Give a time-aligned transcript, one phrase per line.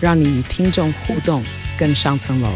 [0.00, 1.42] 让你与听众互动
[1.78, 2.48] 更上层楼。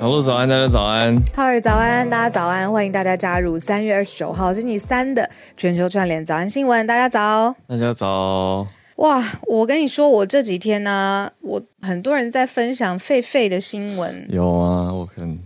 [0.00, 1.22] 小鹿早安，大家早安。
[1.34, 6.86] 嗨，早安，大家早安，欢迎大家加入三月二十九号星期三的全球串联早安新闻。
[6.86, 8.77] 大家早，大家早。
[8.98, 14.26] 哇，我跟你说，我这几天呢、啊，我很多人在分享狒狒的新闻。
[14.28, 15.38] 有啊，我很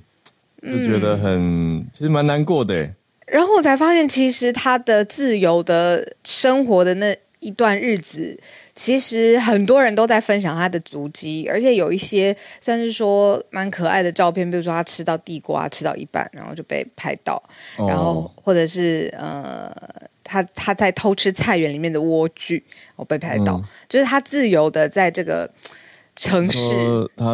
[0.63, 2.89] 就觉得很，嗯、其实蛮难过的。
[3.27, 8.41] 然后我才发现，其实他的自由的生活的那一段日子，
[8.75, 17.35] 其实很多人都在分享他的足迹，而且有一些算是说蛮可爱的照片，比如说他吃到地瓜吃到一半，然后就被拍到，
[17.77, 19.71] 哦、然后或者是呃。
[20.33, 22.63] 他他在偷吃菜园里面的莴苣，
[22.97, 25.51] 我被拍到，嗯、就是他自由的在这个
[26.17, 26.75] 城市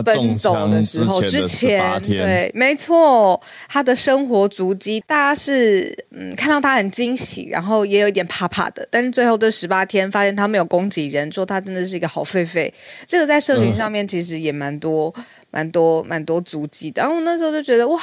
[0.04, 12.68] 奔走的时候，之前对，没错，他的生活足迹，大家是嗯看到他很惊喜，然后也有一点怕怕的，但是最后这十八天发现他没有攻击人，说他真的是一个好狒狒，
[13.06, 18.02] 这个在社群上面其实也蛮多、嗯、蛮多蛮多足迹的，然后我那时候就觉得哇，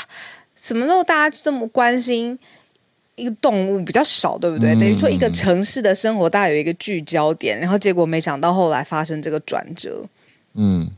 [0.55, 2.39] 什么时候大家这么关心？
[3.15, 4.75] 一个动物比较少，对不对？
[4.75, 10.05] 嗯、等于说一个城市的生活，大概有一个聚焦点，然后结果没想到后来发生这个转折。
[10.53, 10.89] 嗯，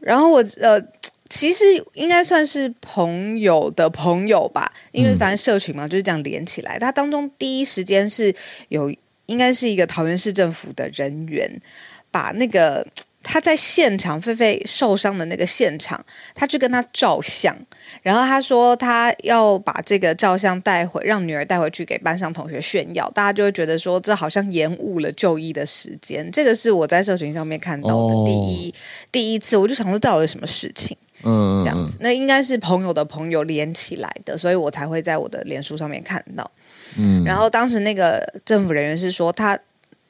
[0.00, 0.80] 然后我呃，
[1.28, 1.64] 其实
[1.94, 6.78] 应该算是朋友的朋友吧，因为反正社群嘛，就是这样连起来。
[6.78, 8.34] 他当中第一时间是
[8.68, 8.94] 有，
[9.26, 11.50] 应该是一个桃园市政府的人员
[12.10, 12.86] 把那个。
[13.22, 17.56] 他在现场，狒狒受伤的那个现场，他去跟他照相，
[18.02, 26.28] 然后他说他要把这个照相带回，让女儿带回去给班上同学炫耀，大家就会觉得说这好像延误了就医的时间。
[26.32, 28.74] 这个是我在社群上面看到的第一、哦、
[29.12, 36.50] 第一次，我就想说到底有什么事情，嗯，这样子，那应该是朋友的朋友连起来的，所以我才会在我的脸书上面看到，
[36.98, 39.58] 嗯，然后当时那个政府人员是说他。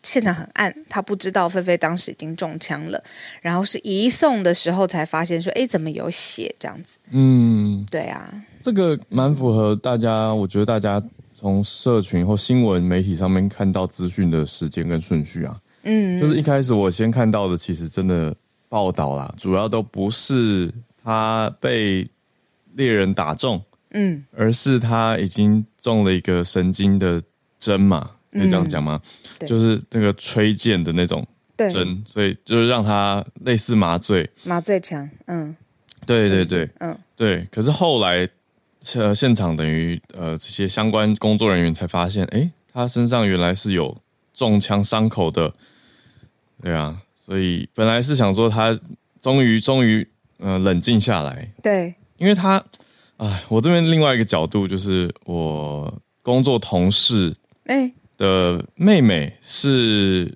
[0.03, 3.03] 现场很暗，他不知道菲菲当时已经中枪了，
[3.41, 6.99] 然后是移送的时候才发现说，哎，怎么有血这样子？
[7.11, 11.01] 嗯，对啊，这个蛮符合大家，我觉得大家
[11.35, 18.35] 从社群或新闻媒体上面看到资讯的时间跟顺序啊，嗯，就是一开始我先看到的，其实真的
[18.69, 20.73] 报道啦，主要都不是
[21.05, 22.09] 他被
[22.75, 27.23] 猎人打中，嗯，而是他已经中了一个神经的
[27.61, 28.11] 针嘛。
[28.33, 29.01] 可以这样讲吗？
[29.41, 31.27] 嗯、就是那个吹箭的那种
[31.59, 35.09] 针，所以就是让他类似麻醉，麻醉枪。
[35.27, 35.55] 嗯，
[36.07, 37.47] 对对对，嗯对。
[37.51, 38.27] 可是后来，
[38.95, 43.97] 呃，现场等于呃这些相关工作人员才发现，哎，他身上原来是有
[44.33, 45.53] 中枪伤口的。
[46.63, 48.79] 对啊，所以本来是想说他
[49.21, 51.49] 终于终于呃冷静下来。
[51.63, 52.65] 对，因为他，
[53.19, 55.93] 哎，我这边另外一个角度就是我
[56.23, 57.93] 工作同事，哎。
[58.23, 60.33] 的妹妹是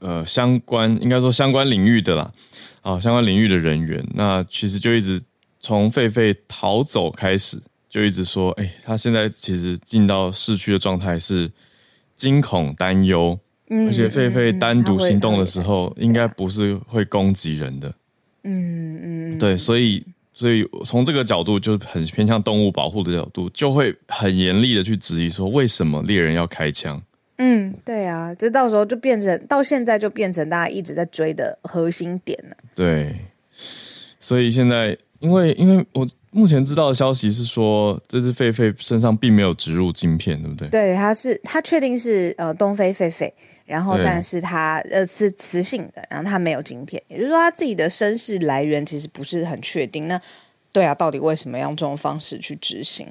[0.00, 2.32] 呃相关，应该说相关领域的啦，
[2.82, 5.22] 啊，相关领域的人员，那其实就一直
[5.60, 7.56] 从狒狒逃走开始，
[7.88, 11.48] 就一直说，哎、欸，他现在其实进到市区的状态是
[12.16, 13.38] 惊恐担忧，
[13.70, 17.94] 嗯，而且狒狒单独行动的时候，应该不是会攻击人的，
[18.42, 20.04] 嗯嗯，对，所以。
[20.38, 27.02] 所以从这个角度，就很偏向动物保护的角度，就会很严厉的去质疑说，为什么猎人要开枪？
[27.38, 32.56] 嗯，对啊，这到时候就变成到现在就变成大家一直在追的核心点了。
[32.76, 33.16] 对，
[34.20, 40.68] 所以现在因为因为我目前知道的消息是说，这只狒狒身上并没有植入晶片，对不对？
[40.68, 43.28] 对，它是它确定是呃东非狒狒。
[43.68, 50.08] 然后，但是他呃是磁性的，然后他没有晶片，也就是说他自己的身世来源其实不是很确定。
[50.08, 50.18] 那
[50.72, 53.06] 对啊，到底为什么要用这种方式去执行？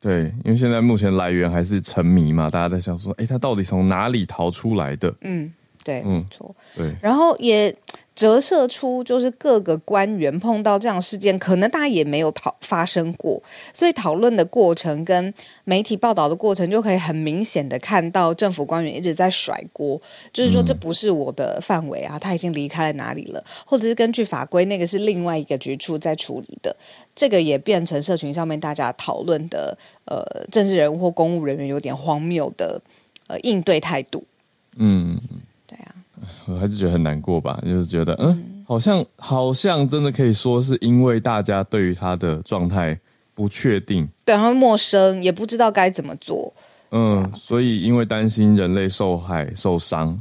[0.00, 5.12] 对，因为现在目前来源还是沉迷嘛，大家在想说，哎，他到底从哪里逃出来的？
[5.22, 5.52] 嗯，
[5.88, 7.74] 对，没错，对，然后也。
[8.18, 13.40] 折射出就是各个官员碰到这样事件，可能大家也没有讨发生过，
[13.72, 15.32] 所以讨论的过程跟
[15.62, 20.02] 媒体报道的过程，就可以很明显的看到政府官员一直在甩锅，
[20.32, 26.74] 就是说这不是我的范围啊，他已经离开了哪里了，或者是根据法规，那个是另外一个局处在处理的，
[27.14, 32.82] 这个也变成社群上面大家讨论的，呃，政治人物或公务人员有点荒谬的
[33.28, 34.24] 呃应对态度，
[34.76, 35.16] 嗯。
[36.46, 42.98] 我还是觉得很难过吧，就是觉得，嗯，好像好像真的可以说是因为大家对于他的状态
[43.34, 46.52] 不确定，对，然后陌生，也不知道该怎么做，
[46.90, 50.18] 嗯，啊、所以因为担心人类受害受伤，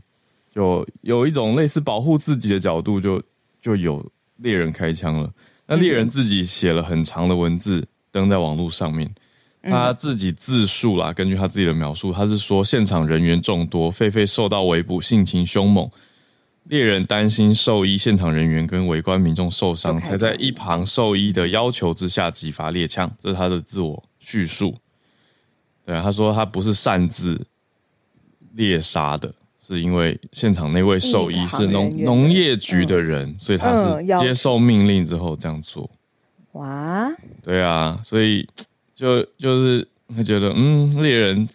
[0.54, 3.24] 就有一种类似保护自己的角度就，就
[3.62, 4.06] 就有
[4.38, 5.32] 猎人开枪了。
[5.66, 9.10] 那猎人自己写了很长的文字登在网络上面。
[9.70, 15.90] 他自己自述啦，根据他自己的描述，他是说现场人员众多，狒狒受到围捕，性情凶猛，
[16.64, 23.12] 猎人担心兽医、现场人员跟围观民众受伤，才在一旁兽医的要求之下击发猎枪。
[23.20, 24.76] 这是他的自我叙述。
[25.86, 27.40] 对啊，他说他不是擅自
[28.54, 35.90] 猎杀的，是因为现场那位兽医是农农业局的人，所以他是接受命令之后这样做。
[36.54, 37.10] 哇，
[37.44, 38.48] 对啊，所以。
[38.98, 41.48] 就就是会觉得，嗯，猎人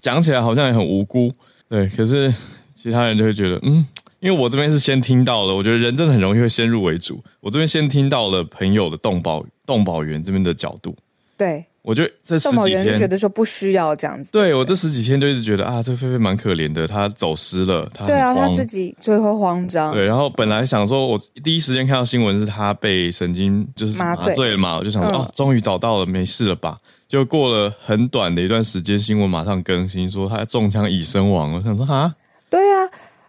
[0.00, 1.30] 讲起来好像也很无辜，
[1.68, 1.86] 对。
[1.90, 2.34] 可是
[2.74, 3.86] 其他人就会觉得，嗯，
[4.20, 7.22] 因为我这边是先听到了，我觉得人真的很容易会先入为主。
[7.40, 10.96] 我这边先听到了朋友的动保动保员这边的角度，
[11.36, 11.66] 对。
[11.82, 14.30] 我觉得这十几天就觉得说不需要这样子。
[14.32, 19.92] 对，我这十几天就一直觉得啊，这个狒狒蛮可怜的，她走失了，她对啊，她自己最后慌张。
[19.92, 26.76] 对，然后本来想说，我第一时间看到新闻是她被神经就是麻醉了嘛，我就想说，哦，终于找到了，没事了吧？
[27.08, 31.54] 就过了很短的一段时间，新闻马上更新说她中枪已身亡。
[31.54, 32.14] 我想说啊。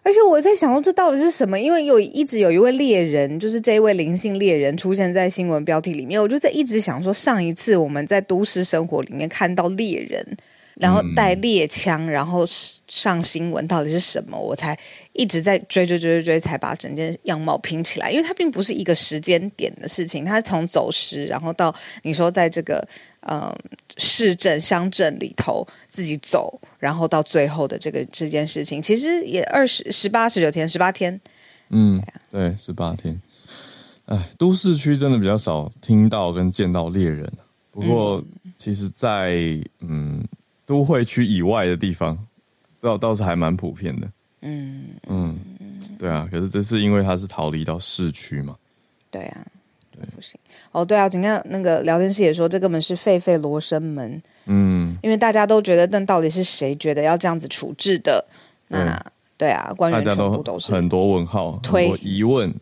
[0.03, 1.59] 而且我在想说，这到底是什么？
[1.59, 10.25] 因为有一直有一位猎人，就是这一位灵性猎人出现在新闻标题里面，我就在一直想说，上一次我们在都市生活里面看到猎人，
[10.75, 12.43] 然后带猎枪，然后
[12.87, 14.35] 上新闻，到底是什么？
[14.35, 14.75] 我才
[15.13, 18.09] 一直在追追追追追，才把整件样貌拼起来。
[18.09, 22.87] 因为它并不是一个时间点的事情，它从走失，然后到你说在这个。
[23.27, 23.55] 嗯，
[23.97, 31.19] 市镇乡镇里头自己走，然后到最后的这个这件事情，其实也二十十八十九天，十八天。
[31.69, 33.21] 嗯，对，十八天。
[34.05, 37.31] 哎，都市区真的比较少听到跟见到猎人，
[37.69, 38.21] 不过
[38.57, 40.27] 其实在，在嗯
[40.65, 42.17] 都会区以外的地方，
[42.79, 44.11] 倒倒是还蛮普遍的。
[44.41, 45.39] 嗯嗯，
[45.99, 48.57] 对啊，可是这是因为他是逃离到市区嘛？
[49.11, 49.45] 对啊。
[50.15, 50.39] 不行
[50.71, 54.21] 哦，对啊，你看那个聊天室也说，这根本是狒狒罗生门。
[54.45, 58.25] 嗯，因为大家都觉得，但到底是谁觉得要这样子处置的？
[58.67, 58.95] 那
[59.37, 62.53] 对，对啊，官员全部都是很多问号、推很多疑问，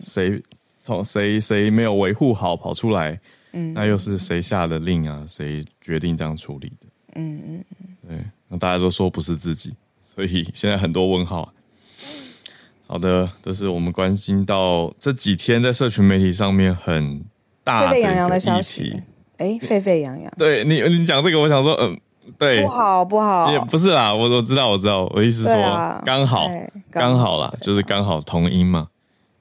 [0.00, 0.42] 谁
[0.78, 3.18] 从谁谁没有维护好跑出来？
[3.52, 5.24] 嗯，那又是谁下的令啊？
[5.28, 6.86] 谁决定这样处理的？
[7.16, 11.52] 嗯嗯嗯，对，那大家都说不是自己，所以现在很多问号。
[12.90, 17.22] 好的，这是我们关心到这几天在社群媒体上面很
[17.62, 19.02] 大沸沸扬扬的消息。
[19.36, 20.32] 哎，沸沸扬扬。
[20.38, 22.00] 对你，你讲这个，我想说，嗯，
[22.38, 26.48] 对，不好，不好，也不是啦，我我知道，我知道，我意思是说，啊、刚好，
[26.90, 28.88] 刚好啦，就是刚好同音嘛。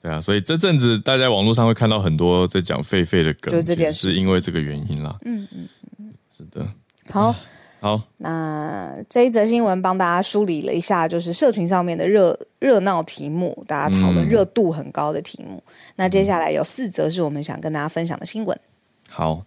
[0.01, 5.15] 对啊，所以这阵子大家网络上会看到很多在讲狒狒的梗，就这件事，是因为这个原因啦。
[5.23, 6.67] 嗯嗯嗯，是的，
[7.09, 7.33] 好。
[7.79, 15.62] 好，那这一则新闻帮大家梳理了一下，就是社群上面的热热闹题目，大家讨论热度很高的题目。
[15.68, 18.59] 嗯、那接下来有四则是我们想跟大家分享的新闻。
[19.07, 19.44] 好，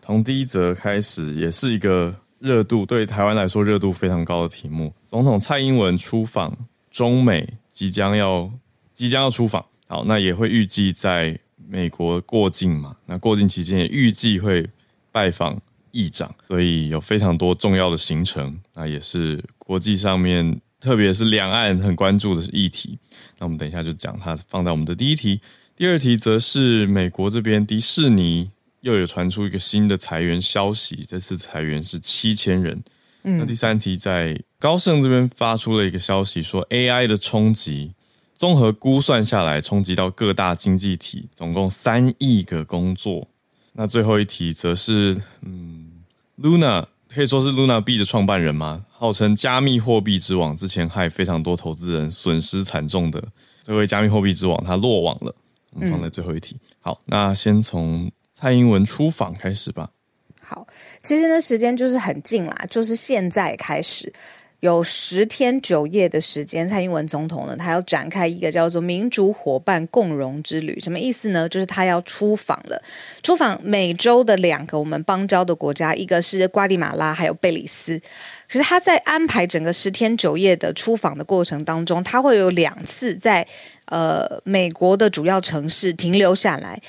[0.00, 4.92] 从第一则开始，也是一个热度对台湾来说热度非常高的题目。
[5.08, 6.56] 总统蔡英文出访
[6.88, 8.48] 中美，即将要
[8.94, 11.36] 即将要出访，好，那也会预计在
[11.68, 12.96] 美国过境嘛？
[13.06, 14.70] 那过境期间也预计会
[15.10, 15.60] 拜访。
[15.92, 22.98] 议长，所以有非常多重要的行程，那也是国际上面，特别是两岸很关注的议题。
[23.38, 25.40] 那我们等一下就讲它，放在我们的第一题。
[25.76, 28.50] 第二题则是美国这边迪士尼
[28.82, 32.82] 又有传出一个新的裁员消息，这次裁员是七千人。
[33.24, 37.92] 嗯，那第三题在高盛这边发出了一个消息，说 AI 的冲击，
[38.36, 43.26] 综合估算下来，冲击到各大经济体，总共三亿个工作。
[43.72, 45.81] 那最后一题则是，嗯
[46.40, 48.84] ，Luna 可以说是 Luna 币的创办人吗？
[48.90, 53.22] 号称加密货币之王，之前害非常多投资人损失惨重的
[53.62, 55.34] 这位加密货币之王，他落网了。
[55.70, 56.54] 我们放在最后一题。
[56.54, 59.90] 嗯、好，那先从蔡英文出访开始吧。
[60.40, 60.66] 好，
[61.02, 64.12] 其实呢，时间就是很近啦，就是现在开始。
[64.62, 71.48] 有十天九夜的时间，蔡英文总统呢，他要展开一个叫做“民主伙伴共荣之旅”，什么意思呢？
[71.48, 72.80] 就是他要出访了，
[73.24, 78.00] 出访美洲的两个我们邦交的国家，一个是瓜地马拉，还有贝里斯。
[78.48, 83.44] 可是他在安排整个十天九夜的出访的过程当中，他会有两次在
[83.86, 86.80] 呃美国的主要城市停留下来。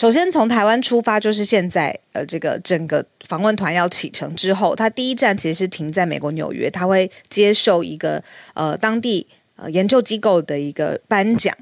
[0.00, 9.26] 首先从台湾出发，就是现在呃，这个整个访问团要启程之后，他第一站其实是停在美国纽约，他会接受一个呃当地
[9.56, 11.54] 呃研究机构的一个颁奖。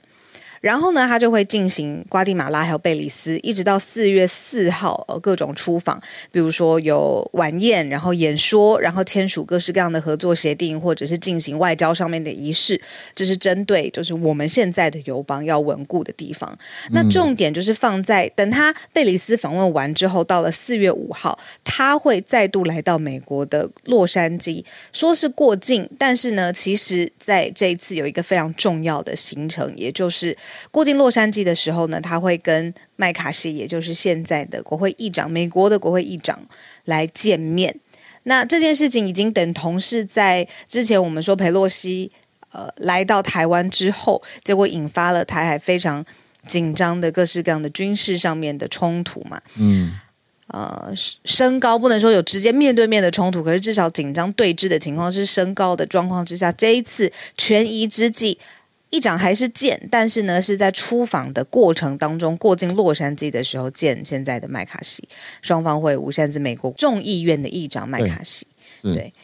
[0.61, 6.01] 然后呢，他就会进行瓜地马拉还有贝里斯，一直到四月四号，呃，各种出访，
[6.33, 12.81] 比如说有晚宴，然后演说，然后签署各式各样的合作协定，或者是进行外交上面的仪式。
[13.15, 16.59] 这是针对就是我们现在的友邦要稳固的地方。
[16.91, 30.37] 那重点就是放在等他贝里斯访问完之后，到了四月五号，他会再度来到美国的洛杉矶，说是过境，但是呢，其实在这一次有一个非常重要的行程，也就是。
[30.71, 36.47] 过境洛杉矶的时候呢，他会跟麦卡锡，也就是现在的国会议长，美国的国会议长
[36.85, 37.81] 来见面。
[38.25, 42.11] 那这件事情已经等同是在之前我们说裴洛西
[42.53, 46.05] 呃来到台湾之后，结果引发了台海非常
[46.47, 49.41] 紧张的各式各样的军事上面的冲突嘛。
[49.57, 49.93] 嗯，
[50.49, 50.93] 呃，
[51.25, 58.39] 升高不能说有直接面对面的冲突，可是至少紧张对峙的情况是升高的状况之下，这一次权宜之计。
[58.91, 65.07] 议长还是见，但是呢，是在出访的过程当中过境洛杉矶的时候见现在的麦卡锡，
[65.43, 66.11] 双方会晤。
[66.11, 68.47] 现在是美国众议院的议长麦卡锡，
[68.83, 69.15] 对，对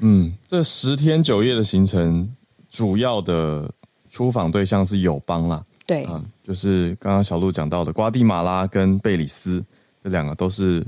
[0.00, 2.30] 嗯，这十天九夜的行程，
[2.68, 3.72] 主要的
[4.10, 9.64] 出访对象是友邦啦，对，嗯，就是刚刚小路讲到的瓜地马拉跟贝里斯
[10.02, 10.84] 这两个都是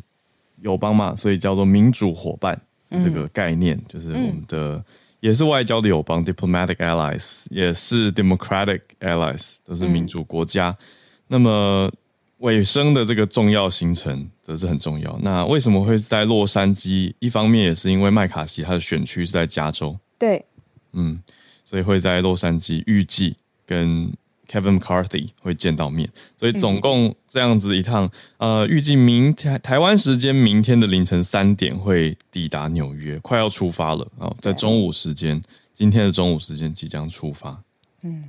[0.61, 2.61] 友邦嘛，所以叫做民主伙伴
[3.03, 4.85] 这个概念，嗯、就是我们的。
[5.21, 10.69] 嗯也是外交的友邦 （diplomatic allies），也是 democratic allies，都是民主国家。
[10.69, 10.87] 嗯、
[11.29, 11.91] 那么
[12.39, 15.19] 尾声的这个重要行程则是很重要。
[15.23, 17.13] 那为什么会在洛杉矶？
[17.19, 20.45] 一方面也是因为麦卡锡他的选区是在加州，对，
[20.93, 21.21] 嗯，
[21.65, 24.13] 所以会在洛杉矶预计跟。
[24.51, 35.43] Kevin McCarthy 会见到面，所以总共这样子一趟，嗯、呃，预计明天台湾时间明天的凌晨三点会抵达纽约，快要出发了啊、哦，在中午时间，
[35.75, 37.61] 今天的中午时间即将出发。
[38.03, 38.25] 嗯，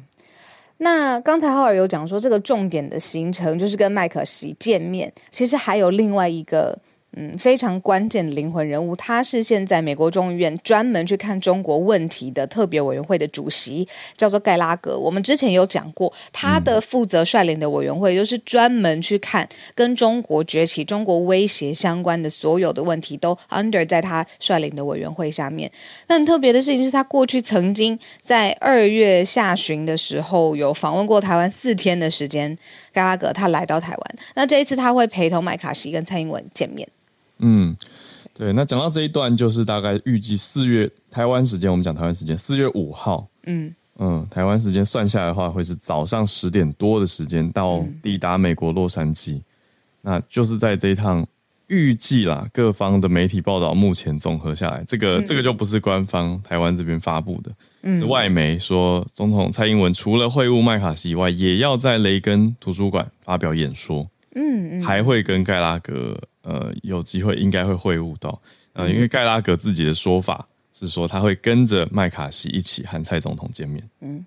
[0.78, 6.80] 那刚才浩尔有讲说，这个重点的行程就是跟麦可西见面，其实还有另外一个。
[7.20, 15.00] 嗯，非常关键的灵魂人物，他是现在美国众议院专门去看中国问题的特别委员会的主席，叫做盖拉格。
[15.00, 25.72] 我们之前有讲过，他的负责率领的委员会就是专门去看跟中国崛起、中国威胁相关的所有的问题，都 under 在他率领的委员会下面。
[26.06, 32.56] 那很特别的事情是他过去曾经在二月下旬的时候有访问过台湾四天的时间，
[32.94, 36.88] 盖拉格他来到台湾，那这一次他会陪同麦卡锡跟蔡英文见面。
[37.40, 37.76] 嗯，
[38.34, 43.74] 对，那讲到这一段，就是大概预计四月台湾时间，我们讲台湾时间四月五号，嗯。
[44.00, 49.44] 嗯，台湾时间算下来的话，会是早上十点多的时间到抵达美国洛杉矶，嗯、
[50.04, 51.26] 那就是在这一趟
[51.66, 57.52] 预计啦，各方的媒体报道目前综合下来，这个、嗯、这个就不是官方台湾这边发布的，
[57.82, 66.18] 嗯、是外媒说，总统蔡英文除了会晤麦卡锡以外，也要在雷根图书馆发表演说，嗯，嗯还会跟盖拉格。
[66.44, 68.42] 呃，有机会应该会会晤到，
[68.72, 73.84] 呃，因为盖拉格自己的说法是说他会跟着麦卡锡一起和蔡总统见面。
[74.00, 74.26] 嗯。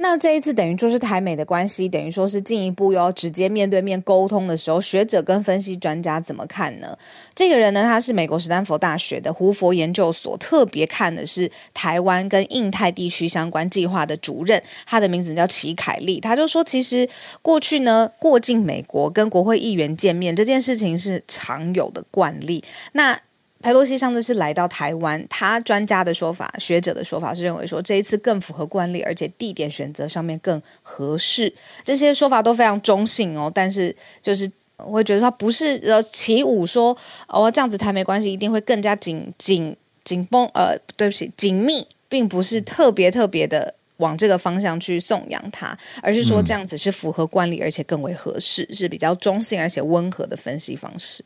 [0.00, 6.96] 那这一次等于说是台美的关系，等于说是进一步要直接面对面沟通的时候，学者跟分析专家怎么看呢？
[7.34, 16.20] 这个人呢，他是美国史丹佛大学的胡佛研究所特别看的是台湾跟印太地区相关计划的主任，他的名字叫齐凯利。
[16.20, 17.08] 他就说，其实
[17.42, 22.62] 过去呢，过境美国跟国会议员见面这件事情是常有的惯例。
[22.92, 23.20] 那
[23.60, 31.52] 裴洛西上次是来到台湾，他专家的说法、学者的说法是认为说这一次更符合惯例，而且地点选择上面更合适。
[31.82, 36.96] 这些说法都非常中性哦，但是就是我会觉得他不是呃起舞说
[37.26, 51.24] 哦这样子台美关系一定会更加紧紧紧绷呃对不起紧密，并不是特别特别的往这个方向去颂扬他，而是说这样子是符合惯例，而且更为合适，是比较中性而且温和的分析方式。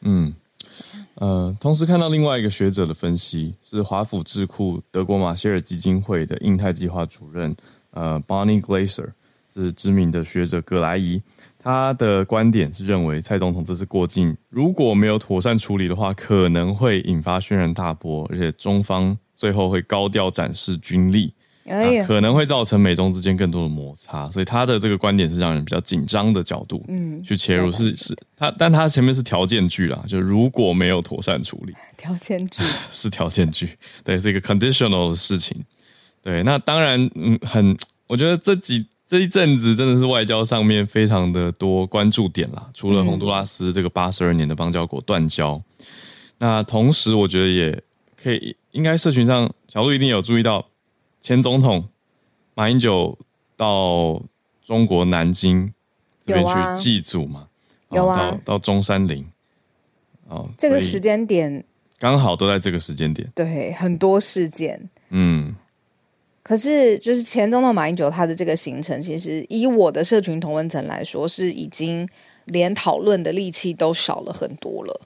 [0.00, 0.34] 嗯。
[1.16, 7.54] 呃，同时看到另外一个学者的分析，是华府智库德国马歇尔基金会的印太计划主任，
[7.90, 9.08] 呃，Bonnie Glaser
[9.52, 11.22] 是知名的学者葛莱仪，
[11.58, 21.32] 他的观点是认为蔡总统这次过境如果没有妥善处理的话，可能会引发轩然大波，而且中方最后会高调展示军力。
[21.66, 32.62] 啊、可能会造成美中之间更多的摩擦，所以他的这个观点是让人比较紧张的角度，嗯，去切入是是他，但他前面是条件句啦，就如果没有妥善处理， 条件句。
[32.92, 33.70] 是条件句，
[34.04, 35.56] 对，是一个 conditional 的事情，
[36.22, 37.74] 对，那当然，嗯，很，
[38.06, 45.86] 我觉得这几这一阵子真的是外交上面非常的多关注点啦，除了洪都拉斯这个八十二年的邦交国断交，嗯、
[46.36, 47.82] 那同时我觉得也
[48.22, 50.66] 可以，应该社群上小鹿一定有注意到。
[51.24, 51.88] 前总统
[52.52, 53.18] 马英九
[53.56, 54.22] 到
[54.62, 55.72] 中国南京
[56.26, 57.48] 这边去祭祖嘛？
[57.90, 59.26] 有啊，到到中山陵。
[60.28, 61.64] 哦，这个时间点
[61.98, 63.26] 刚好都在这个时间点。
[63.34, 64.78] 对，很多事件。
[65.08, 65.56] 嗯。
[66.42, 72.06] 可是，就是前总统马英九他的这个行程，其实以我的社群同温层来说，是已经
[72.44, 75.00] 连讨论的力气都少了很多了。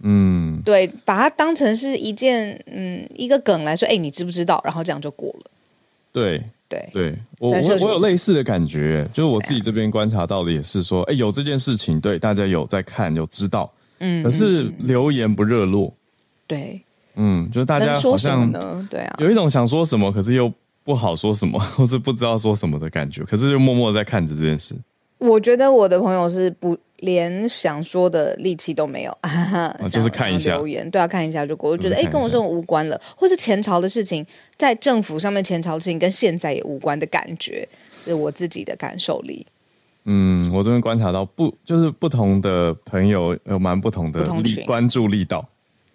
[0.00, 4.60] 嗯，对，把它当成是一件嗯一个梗来说，哎，你知不知道？
[4.64, 5.50] 然后这样就过了。
[6.12, 6.90] 对对。
[6.92, 15.92] 对，我我我有类似的感觉，就是我自己这边观察到的也是说，哎，有这件事情，对大家有在看，有知道，嗯，可是留言不热络，
[16.46, 16.80] 对，
[17.16, 18.52] 嗯，就是大家好像
[18.88, 20.52] 对啊，有一种想说什么，可是又
[20.84, 24.76] 不好说什么， 或是不知道说什么的感觉，可是就默默在看着这件事。
[25.20, 26.76] 我觉得我的朋友是不。
[27.00, 31.70] 连想说的力气都没有，啊、 就是看一下留言，对啊，看一下就过。
[31.70, 34.22] 我觉得哎，跟我这种无关了，或是前朝的事情，
[34.58, 39.46] 在政府上面前朝的事情跟现在也无关的感觉，是我自己的感受力。
[40.04, 45.42] 嗯，我这边观察到不就是不同的朋友有蛮不同的力关注力道。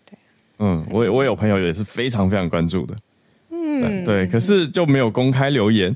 [0.09, 0.17] 对，
[0.57, 2.95] 嗯，我我有朋友也是非常非常关注的，
[3.51, 5.95] 嗯，对，可是就没有公开留言，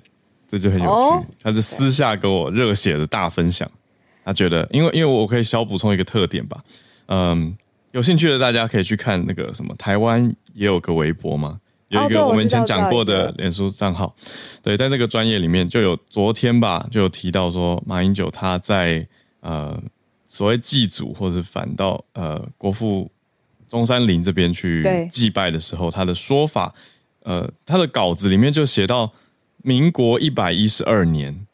[0.51, 0.91] 这就很有趣。
[0.91, 3.69] 哦、他就私下跟我热血的大分享。
[4.25, 6.63] 他觉得，因为因为我可以小补充一个特点吧，
[7.07, 7.57] 嗯，
[7.91, 14.15] 有兴趣的大家可以去看那个什么，台湾也有个微博嘛，有一个我们以前讲过的脸书账号，
[14.61, 19.07] 对，在这个专业里面就有昨天吧，就有提到说马英九他在
[19.39, 19.81] 呃
[20.27, 23.09] 所谓祭祖或者反到呃国父
[23.67, 26.71] 中山陵这边去祭拜的时候，他的说法，
[27.23, 29.11] 呃，他的稿子里面就写到
[29.63, 31.45] 民国一百一十二年。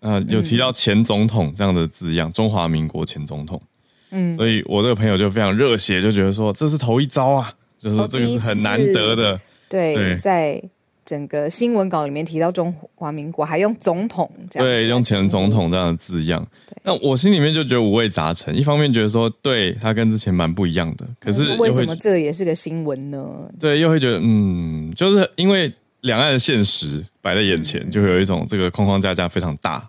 [0.00, 3.62] 呃，有提到前总统这样的字样，嗯、中华民国前总统，
[4.10, 10.16] 嗯，所以我这个朋友就非常热血，就觉得说这是头一遭啊，就是这个是很难得的，对，对。
[10.16, 10.60] 在
[11.06, 16.76] 整个新闻稿里面提到中华民国，还用总统这样，对，用前总统这样的字样，对。
[16.82, 23.24] 那我心里面就觉得五味杂陈，一方面觉得说，对他跟之前蛮不一样的，可是为什么这也是个新闻呢？
[23.60, 29.88] 对，又会觉得，嗯，就是因为两岸的现实摆在眼前，嗯、就会有一种这个框框架架非常大。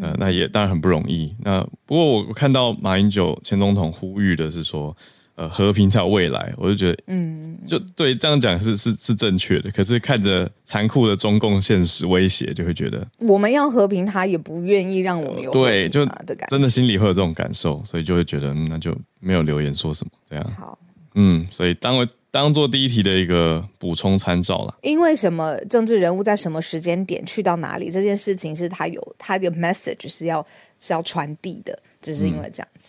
[0.00, 1.34] 呃，那也当然很不容易。
[1.40, 4.96] 那不过我看到马英九前总统呼吁的是说，
[5.34, 6.54] 呃，和平才有未来。
[6.56, 9.70] 我就觉得，嗯，就对这样讲是是是正确的。
[9.72, 16.06] 可是看着残酷的中共现实威胁，就会觉得我们要和平，他也不愿意让我们有对，就
[16.48, 20.52] 真的心里会有这种感受，所以就会觉得，嗯，那就没有留言说什么这样。
[20.58, 20.78] 好，
[21.16, 22.08] 嗯，所以当为。
[22.32, 30.44] 当做第一题的一个补充参照了，因为什么政治人物在什么时间点去到哪里，这件事情是他有他的 message 是要
[30.80, 32.86] 是要传递的，只是因为这样子，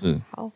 [0.00, 0.22] 对啊。
[0.30, 0.50] 好，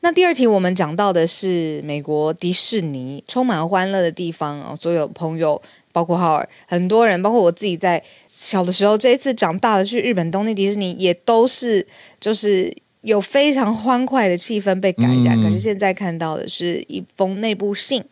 [0.00, 5.60] 那第二题我们讲到的是美国迪士尼，充满欢乐的地方啊，所有朋友，
[5.92, 11.88] 包括浩尔，很多人，包括我自己，在小的时候，这一次长大了去日本东京迪士尼，也都是
[12.20, 12.76] 就是。
[13.02, 18.02] 有非常欢快的气氛被感染，嗯、可是现在看到的是一封内部信，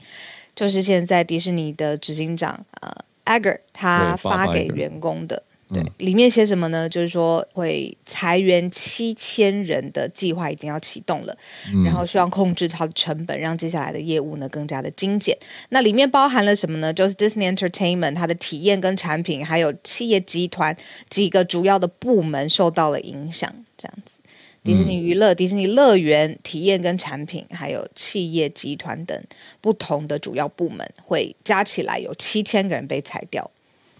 [0.55, 2.93] 就是现在迪士尼的执行长呃
[3.25, 5.43] a g e r 他发给员工的。
[5.73, 6.89] 对，里面写什么呢？
[6.89, 11.39] 就是说会裁员七千人的计划已经要启动了，
[11.73, 15.39] 嗯、然后希望控制它的成本，让接下来的业务呢更加的精简。
[15.69, 16.93] 那里面包含了什么呢？
[16.93, 20.77] 就是 Disney Entertainment 它的体验跟产品，还有企业集团
[21.09, 23.49] 几个主要的部门受到了影响，
[23.79, 24.20] 这样子。
[24.63, 29.19] 迪士尼娱乐、迪士尼乐园体验跟产品，还有企业集团等
[29.61, 33.51] 不同的主要部门，会加起来有七千个人被裁掉。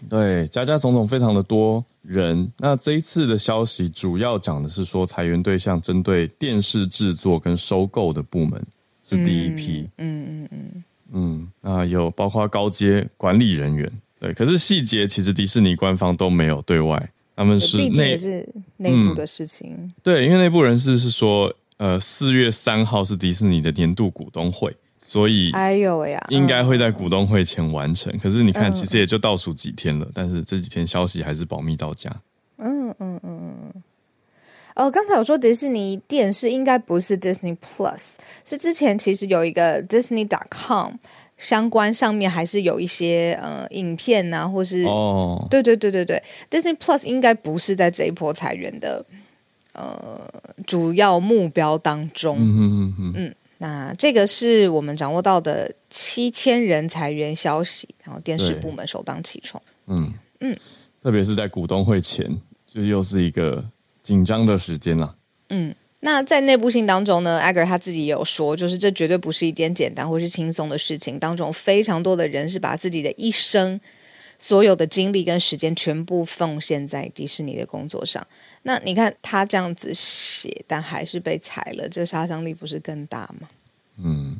[0.09, 2.51] 对，加加总总非常的多人。
[2.57, 8.59] 那这一次的消息主要讲的是说，裁员对象针对电视制作跟收购的部门
[9.03, 9.87] 是第一批。
[9.97, 13.91] 嗯嗯嗯嗯，那有包括高阶管理人员。
[14.19, 17.11] 对，可是细节其实迪士尼官方都没有对外。
[17.41, 28.15] 他们是内是内部的事情，嗯，对，因为内部人士是说，呃，四月三号是迪士尼的年度股东会，所以哎呦喂呀，应该会在股东会前完成。
[28.19, 32.15] 可是你看，其实也就倒数几天了，但是这几天消息还是保密到家。
[32.57, 33.83] 嗯嗯嗯嗯。
[34.75, 38.13] 哦，刚才我说迪士尼电视应该不是 Disney Plus，
[38.45, 40.93] 是之前其实有一个 Disney.com。
[41.41, 49.03] 相关上面还是有一些呃影片啊，或是哦，对对对对对，Disney Plus 应该不是在这一波裁员的
[49.73, 50.21] 呃
[50.65, 52.37] 主要目标当中。
[52.39, 53.35] 嗯嗯嗯嗯。
[53.57, 59.61] 那这个是我们掌握到的七千人裁员消息，然后电视部门首当其冲。
[59.85, 60.57] 嗯嗯，
[61.03, 62.25] 特别是在股东会前，
[62.67, 63.63] 就又是一个
[64.01, 65.15] 紧张的时间了。
[65.49, 73.79] 嗯，那在内部信当中呢，Iger 他自己也有说，就是这绝对不是一件简单或是轻松的事情，当中非常多的人是把自己的一生。
[74.43, 78.25] 所有的精力跟时间全部奉献在迪士尼的工作上。
[78.63, 83.47] 那你看他这样子写，但还是被裁了，这杀伤力不是更大吗？
[83.97, 84.35] 嗯，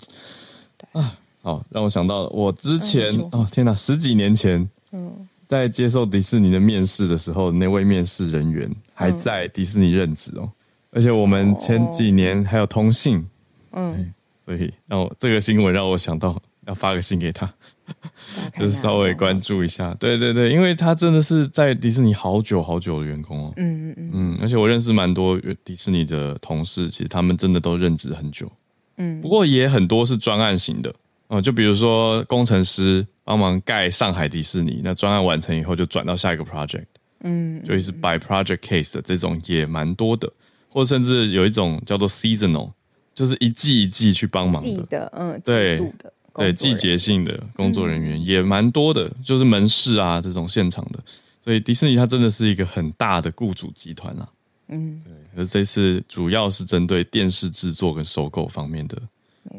[0.76, 10.52] 对啊，好，让我想到我之前、嗯、哦，天哪，十几年前，嗯，在接受迪士尼的面试的时候，那位面试人员还在迪士尼任职哦，嗯、
[10.92, 13.26] 而且我们前几年还有通信，
[13.72, 14.14] 嗯，
[14.46, 17.52] 所以让我这个新闻让我想到要发个信给他。
[18.58, 28.50] 就是稍微关注一下，对对对，因为他真的是在迪士尼好久好久的员工哦，嗯嗯嗯，嗯，而且我认识蛮多迪士尼的同事，其实他们真的都任职很久，
[28.96, 30.94] 嗯，不过也很多是专案型的。
[31.28, 36.86] 哦，就比如说工程师帮忙盖上海迪士尼，那专案完成以后就转到下一个 project，
[37.24, 40.32] 嗯，就是 by project case 的这种也蛮多的，
[40.72, 42.72] 或甚至有一种叫做 seasonal，
[43.14, 46.14] 就是一季一季去帮忙的，嗯，季度的。
[46.34, 51.00] 对，季节性的工作人员也蛮多的，嗯、就是门市啊这种现场的，
[51.44, 54.30] 所以迪士尼它真的是一个很大的雇主集团啊。
[54.70, 58.98] 嗯，对，而这次主要是针对电视制作跟收购方面的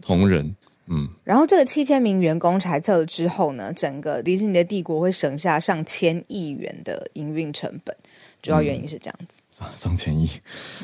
[0.01, 0.57] 同仁。
[0.87, 7.95] 嗯，然后这个七千名员工裁撤了之后呢，整个迪士尼的帝国会省下上千亿元的营运成本，
[8.41, 9.42] 主要原因是这样子。
[9.57, 10.29] 上、嗯、 上千亿，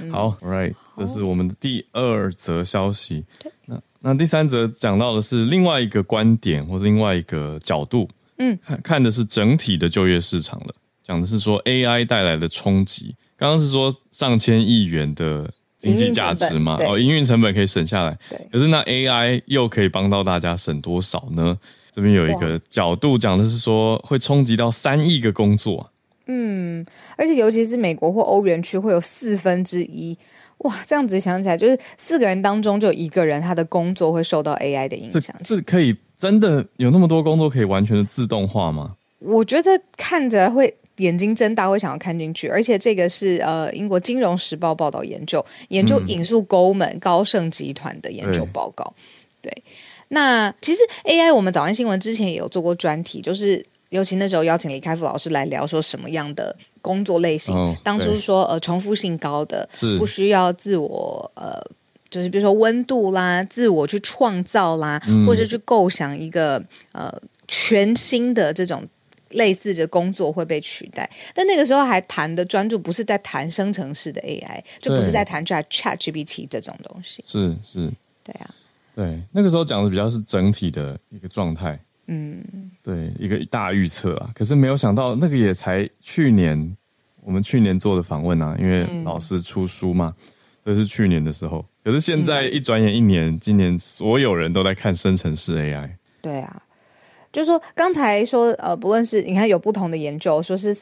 [0.01, 3.25] 嗯、好 right，这是我们的第二则消息。
[3.67, 13.17] 那那第三则讲到的是另外一个观点或者另外一个角度，嗯，看看的是整体的就业市场了，讲的是说 AI 带来的冲击。
[13.37, 18.49] 刚刚是说上千亿元的经济价值嘛，哦，营运成本可以省下来，对。
[18.53, 21.57] 可是那 AI 又可以帮到大家省多少呢？
[21.93, 25.91] 这边有一个角度讲的是说会冲击到三亿个工作，
[26.29, 26.87] 嗯，
[27.17, 30.17] 而且尤其是美国或欧元区会有四分之一。
[30.59, 35.35] 哇，这样子想起来，就是四个人当中就有一个人，他的工作会受到 AI 的影响。
[35.45, 38.97] 是，可以真的有那么多工作可以完全的自动化吗？
[39.21, 42.49] 我觉得看着会眼睛睁大，会想要看进去。
[42.49, 48.93] 而且这个是呃英国金融时报报道研究，研究引述 Goldman、嗯、高盛集团的研究报告。
[49.41, 49.63] 对，对，
[50.09, 56.55] 那其实 AI 我们早安新闻之前也有做过专题，就是尤其那时候邀请李开复老师来聊，说什么样的。
[56.81, 61.61] 工作类型，哦、当初说呃重复性高的，是不需要自我呃，
[62.09, 67.13] 就是比如说温度啦，自我去创造啦，嗯、或者去构想一个呃
[67.49, 68.87] 全新的这种
[69.31, 71.11] 类似的工作会被取代。
[71.35, 77.23] 但那个时候还谈的专注不是在谈生成式的 AI，就不是在谈出来 ChatGPT 这种东西。
[77.27, 78.49] 是是，对啊，
[78.95, 81.79] 对，那个时候讲的比较是整体的一个状态。
[82.11, 82.43] 嗯，
[82.83, 86.77] 对，一个大预测啊，可是没有想到那个也才去年，
[87.21, 90.15] 我们去年做的访问啊，因为老师出书嘛，
[90.65, 91.63] 这、嗯、是去年的时候。
[91.85, 95.91] 可是现在一转眼一年，嗯、今年所有人都在看生成式 AI。
[96.23, 96.63] 对啊，
[97.31, 100.75] 就是说刚才说呃，不论是你看有不同的研究，说是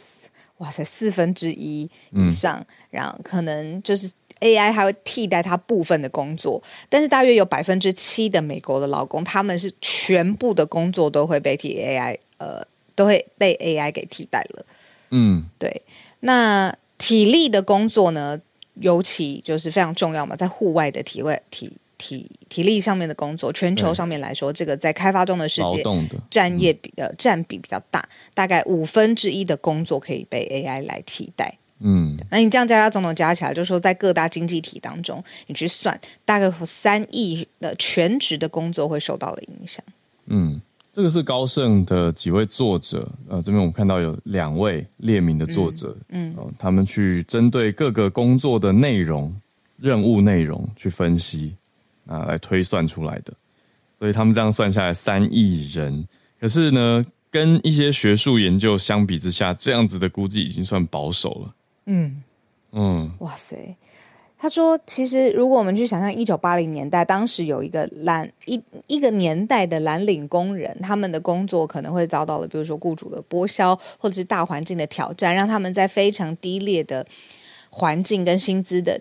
[0.59, 4.09] 哇塞四分之一以上，嗯、然后可能就是
[4.41, 12.63] AI 还会替代它部分的工作，但是大约有百分之七的美国的劳工，他们是全部的工作都会被替 AI 呃，
[12.95, 14.67] 都会被 AI 给替代了。
[15.11, 15.83] 嗯，对。
[16.21, 18.41] 那体力的工作呢，
[18.75, 25.83] 尤其就是非常重要嘛，在户外的体位体体体力上面的工作，全球上面来说，这个在开发中的世界，
[26.31, 31.57] 占业比呃占比比较大，大概五分之一的工作可以被 AI 来替代。
[31.81, 39.85] 嗯，那你这样加加总总加起来，就是说在各大经济体当中，你去算，大概三亿的全职的工作会受到了影响。
[40.27, 40.61] 嗯。
[40.93, 49.31] 这个是高盛的几位作者，呃，这边我们看到有两位列名的作者，嗯，嗯、呃，他们去针对各个工作的内容、
[49.77, 51.55] 任务内容去分析，
[52.07, 53.35] 啊、呃，来推算出来的。
[53.99, 56.09] 所以他们这样算下来三亿人，
[56.41, 61.55] 可是呢，跟一些学术研究相比之下，这样子的估计已经算保守了。
[61.87, 62.23] 嗯
[62.73, 63.77] 嗯，哇塞。
[64.39, 77.07] 他说：“其实，如果我们去想象一九八零年代，当时有一个蓝一一个年代的蓝领工人，他们的工作可能会遭到了，比如说雇主的剥削，或者是大环境的挑战，让他们在非常低劣的
[77.71, 79.01] 环境跟薪资的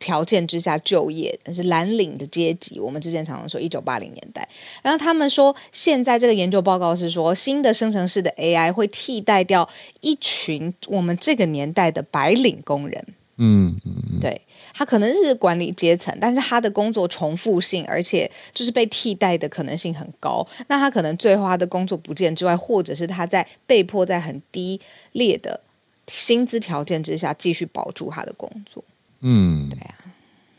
[0.00, 4.48] 条件之下就业，但是蓝领的阶级，我们之前常常说一九八零年代，
[4.82, 9.68] 然后他们说现在这个研究报告是说，新的生成式的 AI 会替代掉
[10.00, 13.04] 一群我们这个年代的白领工人。
[13.42, 14.38] 嗯嗯，嗯对，
[14.74, 20.46] 他可能是管理阶层，但是他的工作重复性，而且就是被替代的可能性很高。
[20.68, 24.78] 那他可能最后他的工作不见之外，或者是他在被迫在很低
[25.12, 25.58] 劣的
[26.06, 28.84] 薪资条件之下继续保住他的工作。
[29.20, 29.94] 嗯，对啊，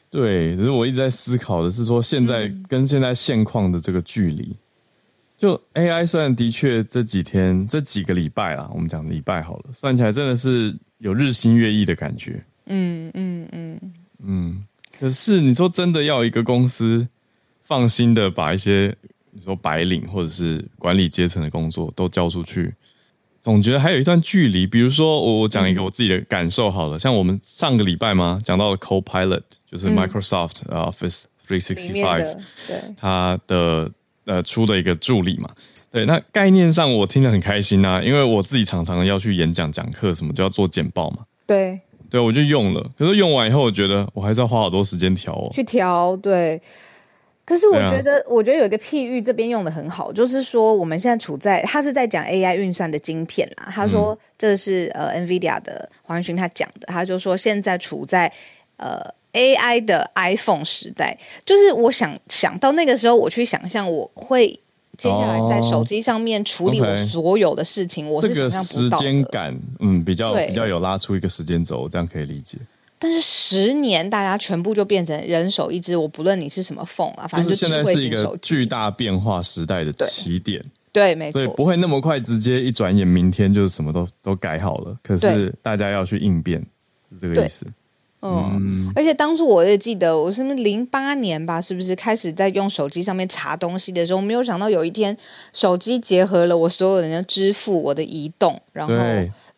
[0.10, 4.58] 对，可是我一直在思考的是说，现在跟现在现况的这个距离，嗯、
[5.38, 12.43] 就 AI 虽然的确这几天这几个礼拜啦，我们讲礼拜好了，算起来真的是有日新月异的感觉。
[12.67, 13.93] 嗯嗯嗯
[14.24, 14.65] 嗯，
[15.00, 17.08] 可是你说真的要一个公司
[17.63, 18.95] 放心的把一些
[19.32, 22.74] 你说白领或者是管理阶层的工作都交出去？
[23.42, 33.90] 总觉得还有一段距离，比如说我我讲一个我自己的感受好了，嗯、像我们上个礼拜嘛讲到了 Copilot，就是 Microsoft Office 365，对，它的
[34.26, 35.50] 呃出的一个助理嘛，
[35.92, 46.62] 对，那概念上我听得很开心啊，因为我自己常常要去演讲讲课什么，就要做简报嘛，对，对，我就用了，可是用完以后，我觉得我还是要花好多时间调哦，去调，对。
[47.44, 53.70] 可是我觉得，啊、我觉得有一个譬喻这边用的很好，就是说我们现在处在，他是在讲 AI 运算的晶片啦。
[53.74, 58.32] 他说这是呃 NVIDIA 的黄仁勋他讲的，他就说现在处在
[58.78, 59.02] 呃
[59.34, 64.48] AI 的 iPhone 时代，就是我想想到那个时候，我去想象我会
[64.98, 68.22] 接下来在手机上面处理我所有的事情，我。
[68.22, 72.58] 这个时间感，嗯，比较比较有拉出一个时间轴，这样可以理解。
[73.04, 75.98] 但是十年，大家全部就变成人手一只。
[75.98, 80.64] 我不论你是什么 phone 啊，反正就现在是一个巨大变化时代的起点。
[80.94, 81.42] 对，没错。
[81.42, 84.96] 所以不会那么快，直接一转眼，明天就是什么都都改好了。
[85.02, 86.64] 可是大家要去应变，
[87.12, 87.66] 是这个意思。
[88.22, 91.60] 嗯，嗯，而且当初我也记得，我是不是零八年吧？
[91.60, 95.18] 是不是开始在用手机上面查东西的时候，没有想到有一天
[95.54, 98.94] 手机结合了我所有人的支付，我的移动，然后。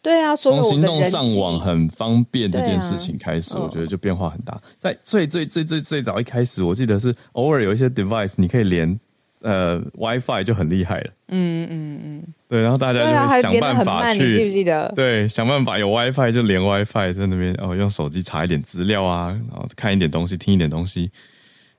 [0.04, 4.62] 对啊，从行动上网很方便这件事情开始，啊、我觉得就变化很大。
[4.78, 9.00] 在最最最最最早一开始，我记得是偶尔有一些 device 你可以连
[9.40, 11.12] 呃 WiFi 就很厉害了。
[11.30, 14.92] 嗯嗯嗯，对，然后大家就会想办法去，你记不记得？
[14.94, 21.10] 对，想办法有 WiFi 就连 WiFi 在那边哦，用手机查一点资料啊，然后看一点东西，听一点东西，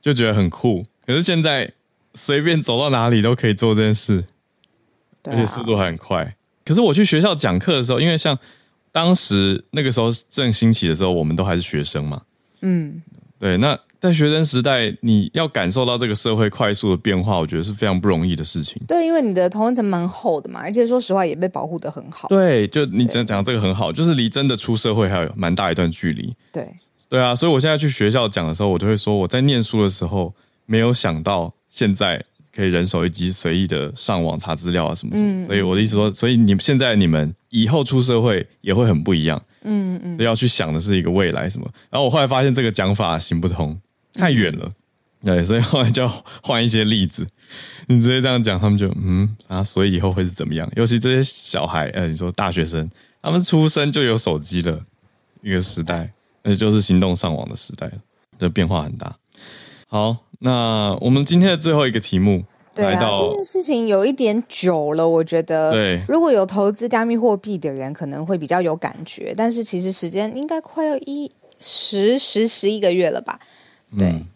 [0.00, 0.82] 就觉得很酷。
[1.06, 1.70] 可是现在
[2.14, 4.24] 随便走到哪里都可以做这件事，
[5.24, 6.34] 而且速度还很快。
[6.64, 8.38] 可是我去学校讲课的时候，因为像
[8.90, 12.22] 当时那个时候正兴起的时候，我们都还是学生嘛。
[12.62, 13.02] 嗯，
[13.38, 13.56] 对。
[13.58, 18.82] 那在学生时代，你要感受到这个社会快速的变化，我觉得是非常不容易的事情。
[18.86, 22.28] 对，因为你的同温层蛮厚的嘛，而且说实话也被保护的很好。
[22.28, 26.34] 对，就你讲讲这个很好，就是离真的出社会还有蛮大一段距离。
[26.52, 26.68] 对，
[27.08, 27.34] 对啊。
[27.34, 30.32] 所以我现在去学校讲的时候，我就会说我在念书的时候
[30.66, 32.24] 没有想到现在。
[32.54, 35.42] 可以人手一机，随意的上网查资料啊，什么什么。
[35.42, 39.42] 嗯、所以我的意思说，所以你们现在你们以后出社会也会很不一样。
[39.62, 41.68] 嗯嗯，所以要去想的是一个未来什么。
[41.90, 43.76] 然后我后来发现这个讲法行不通，
[44.12, 44.72] 太远了。
[45.22, 47.26] 嗯、对，所以后来就要换一些例子。
[47.88, 50.70] 你直接这样讲，他们就嗯啊，所以以后会是怎么样？
[50.76, 52.88] 尤其这些小孩，呃，你说大学生，
[53.20, 54.80] 他们出生就有手机的
[55.42, 56.08] 一个时代，
[56.42, 57.98] 那就是行动上网的时代了，
[58.38, 59.16] 这变化很大。
[59.88, 60.16] 好。
[60.40, 62.44] 那我们今天的最后一个题目，
[62.74, 65.70] 对啊，这件事情有一点久了，我觉得。
[65.72, 69.32] 对，如果有投资加密货币的人，可能会比较有感觉。
[69.36, 73.38] 但是其实时间应该快要一十十十一个月了吧？
[73.96, 74.26] 对，嗯、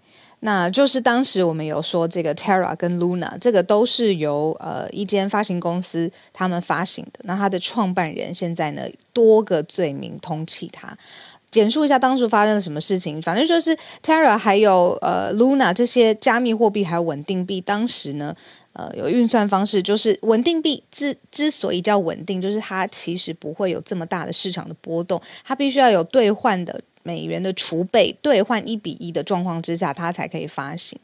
[0.40, 7.20] 那就是当时我们有说这个 Terra 跟 Luna，这个都是由呃一间发行公司他们发行的。
[7.24, 8.82] 那他的创办人现在呢，
[9.12, 10.96] 多个罪名通缉他。
[11.50, 18.34] 简述一下当时发生了什么事情，反正就是 Terra 还有呃 Luna 这些加密货币还有稳定币，当时呢
[18.74, 30.98] 呃有运算方式，就是稳定币之之所以叫稳定，就是它其实不会有这么大的市场的波动，它必须要有兑换的美元的储备，兑换一比一的状况之下，它才可以发行。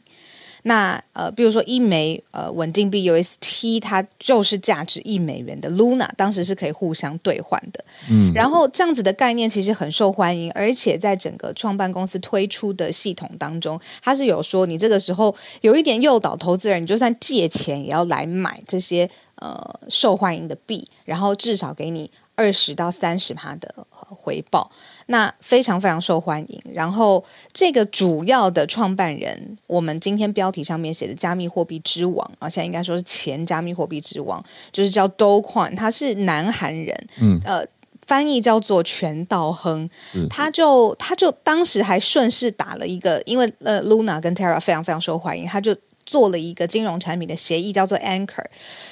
[0.67, 7.85] 那呃，比如说一枚呃稳定币 UST，它就是价值一美元的 Luna，当时是可以互相兑换的。
[8.09, 24.69] 嗯，然后这样子的概念其实很受欢迎，而且在整个创办公司推出的系统当中，它是有说你这个时候有一点诱导投资人，你就算借钱也要来买这些呃受欢迎的币，然后至少给你二十到三十趴的回报。
[25.07, 37.65] 那非常非常受欢迎，然后这个主要的创办人，我们今天标题上面写的加密货币之王啊，现在应该说是前加密货币之王，就是叫 Do Kwon，他是南韩人，嗯，呃，
[38.05, 39.89] 翻译叫做全道亨，
[40.29, 48.45] 他就他就当时还顺势打了一个，因为呃，Luna 跟 Terra 非常非常受欢迎，他就做了一个金融产品的协议，叫做 Anchor，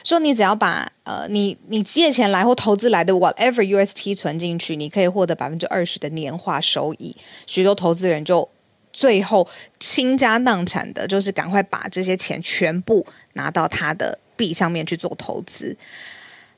[0.03, 7.15] 说你只要把呃你你借钱来或投资来的 whatever UST 存进去，你可以获得百分之二十的年化收益。
[7.45, 8.49] 许多投资人就
[8.91, 9.47] 最后
[9.79, 15.77] 倾家荡产的，就是赶快把这些钱全部拿到他的币上面去做投资。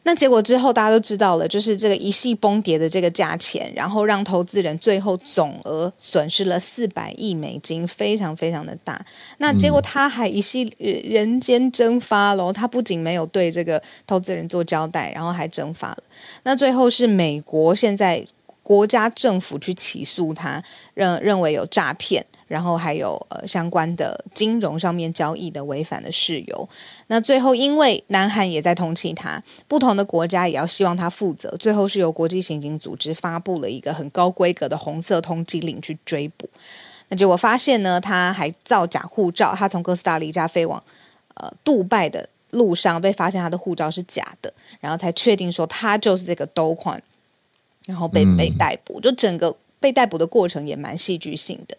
[0.07, 9.03] 那结果之后，大家都知道了，就是这个一系崩跌的这个价钱，然后让投资人最后总额损失了四百亿美金，非常非常的大。
[9.39, 16.03] 那结果他还一系人间蒸发了，他不仅没有对这个投资人做交代，然后还蒸发了。
[16.43, 18.23] 那最后是美国现在
[18.61, 20.63] 国家政府去起诉他，
[20.93, 22.23] 认认为有诈骗。
[22.47, 26.69] 然后还有呃相关的金融上面交易的违反的事由，
[27.08, 36.49] 那最后因为南韩也在通缉他，不同的国家也要希望他负责，最后是由国际刑警组织发布了一个很高规格的红色通缉令去追捕。
[37.10, 40.84] 那结果发现呢，他还造假护照，他从哥斯达黎加飞往
[41.34, 46.99] 呃杜拜的路上被发现他的护照是假的，然后才确定说他就是这个 Do Kwon，
[47.86, 51.77] 然后被被逮捕，就整个被逮捕的过程也蛮戏剧性的。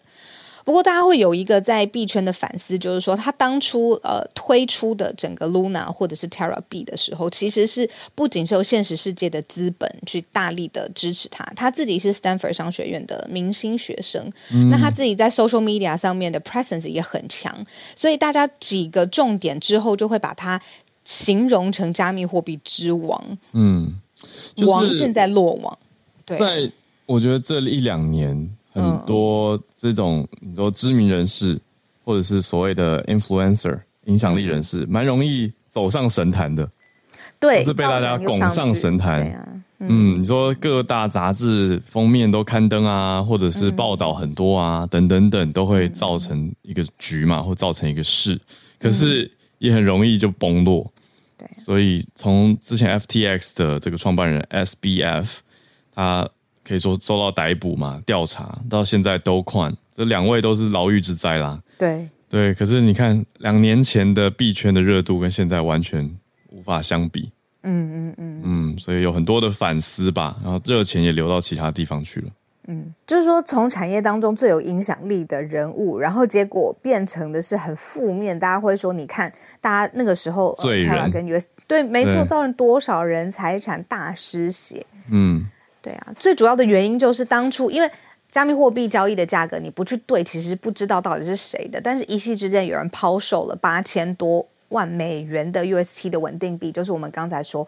[0.67, 20.61] 不过，大家会有一个在币圈的反思，就是说，他当初呃推出的整个 Luna 或者是 Terra 币的时候，其实是不仅是有现实世界的资本去大力的支持他，他自己是 Stanford 商学院的明星学生，嗯、那他自己在 social media 上面的 presence 也很强，所以大家几个重点之后就会把它
[21.05, 23.95] 形容成加密货币之王，嗯，
[24.53, 25.79] 就是、王现在落网，
[26.25, 26.69] 对，在
[27.05, 28.53] 我觉得这一两年。
[28.77, 31.59] 很多这种你说知名人士，
[32.03, 36.69] 或者是所谓的 influencer 影响力人士，蛮容易走上神坛的，
[37.39, 39.21] 对，是被大家拱上神坛。
[39.79, 48.39] 嗯，嗯，你说各大杂志封面都刊登啊，或者是报道很多啊，嗯、等等等，都会造成一个局嘛，或造成一个事，
[48.79, 50.89] 可是也很容易就崩落。
[51.37, 55.37] 对，所以从之前 FTX 的这个创办人 SBF，
[55.93, 56.29] 他。
[56.67, 61.61] 可以说受到逮捕嘛，调查到现在都宽，这两位都是牢狱之灾啦。
[61.77, 66.09] 对对，可是你看两年前的币圈的热度跟现在完全
[66.49, 67.31] 无法相比。
[67.63, 72.27] 嗯嗯嗯嗯，所以有很多的反思吧，然后热钱也流到其他地方去了。
[72.67, 84.85] 嗯，就是说从产业当中最有影响力的人物，然后结果变成的是很负面，大家会说，你看大家那个时候罪人跟 US 对，没错，造成多少人财产大失血。
[85.09, 85.47] 嗯。
[85.81, 87.89] 对啊，最主要的原因就是当初因为
[88.29, 91.79] 加密货币交易的价格你不去对，其实不知道到底是谁的。
[91.79, 97.65] 但是一夕之间有人抛售了八千多万美元的 UST 的稳定币，就是我们刚才说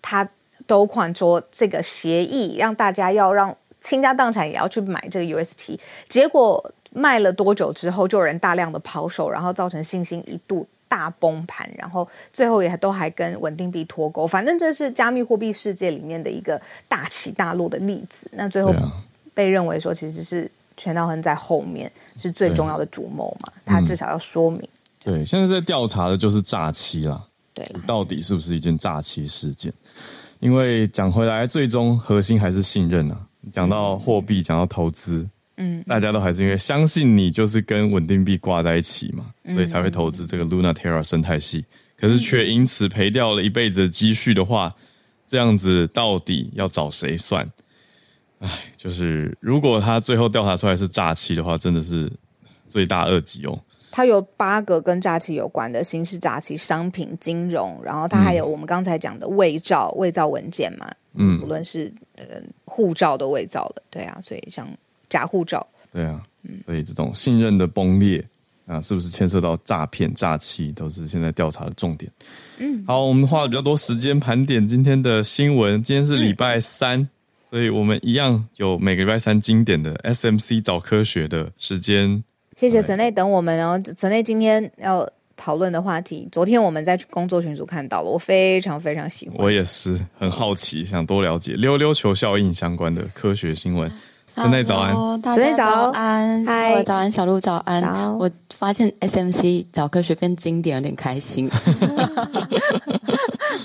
[0.00, 0.26] 他
[0.66, 10.66] 都款说这个协议让大家要让倾家荡产也要去买这个 UST，结果卖了多久之后就有人大量的抛售，然后造成信心一度。
[10.88, 18.26] 大崩盘，然后最后也都还跟稳定币脱钩，反正这是加密货币世界里面的一个大起大落的例子。
[18.32, 18.74] 那最后
[19.34, 24.68] 被认为说，其实是全道亨在后面是最重要的主谋嘛，他至少要说明。
[25.00, 27.22] 对，现在在调查的就是诈欺啦，
[27.54, 29.72] 对，到底是不是一件诈欺事件？
[30.40, 33.20] 因为讲回来，最终核心还是信任啊。
[33.52, 35.28] 讲到货币，讲到投资。
[35.60, 41.64] 嗯，大家都还是因为相信你就是跟稳定币挂在一起嘛，所以才会投资这个 Luna Terra 生态系。
[41.98, 44.72] 可是却因此赔掉了一辈子的积蓄的话，
[45.26, 47.44] 这样子到底要找谁算？
[48.38, 52.08] 哎，就是如果他最后调查出来是诈欺的话，真的是
[52.68, 53.60] 罪大恶极哦。
[53.90, 62.24] 他有八个跟诈欺有关的刑事诈欺、商品金融，然后他还有我们刚才讲的伪造、伪造文件嘛，嗯，无论是呃
[62.64, 64.68] 护照都伪造了，对啊，所以像。
[65.08, 66.22] 假护照，对啊，
[66.66, 68.24] 所以这种信任的崩裂
[68.66, 72.10] 啊，是不是牵涉到诈骗、诈欺，都是现在调查的重点。
[72.58, 75.82] 嗯，好，我们花了比较多时间盘点今天的新闻。
[75.82, 77.08] 今天是礼拜三，嗯，
[77.50, 82.22] 所以我们一样有每个礼拜三经典的 SMC 早科学的时间。
[82.56, 89.38] 谢谢神内等我们哦，神内今天要讨论的话题，昨天我们在工作群组看到了，我非常非常喜欢。
[89.38, 93.90] 我也是很好奇，想多了解溜溜球效应相关的科学新闻。
[94.38, 97.82] 神内早安，大家早安，嗨，早安，小鹿早安。
[98.18, 101.50] 我发现 SMC 早科学变经典，有点开心。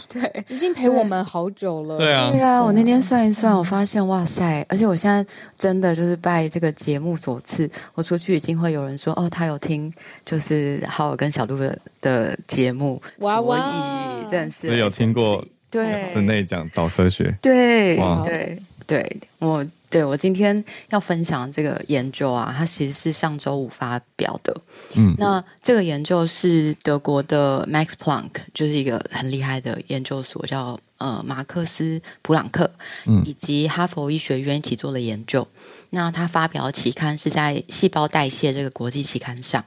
[0.09, 1.97] 对，已经陪我们好久了。
[1.97, 2.63] 对啊，对啊。
[2.63, 4.65] 我那天算一算，我发现哇塞！
[4.69, 5.25] 而且我现在
[5.57, 9.91] 真的就是拜这个节目所赐，我出去已经会有人说哦，他有听，
[10.25, 15.43] 就是浩尔跟小鹿的的节目，哇哇，所以真的是有听过。
[15.69, 18.55] 对，室内讲早科学，对，对，
[18.85, 24.59] 对我，对我今天要分享这个研究啊，它其实是上周五发表的。
[24.95, 32.71] 嗯，那这个研究是德国的 Max Planck，就是一个很厉害的研究所，叫呃马克思普朗克，
[33.05, 35.47] 嗯，以及哈佛医学院一起做的研究。
[35.91, 39.63] 那他发表的期刊是在《细胞代谢》这个国际期刊上。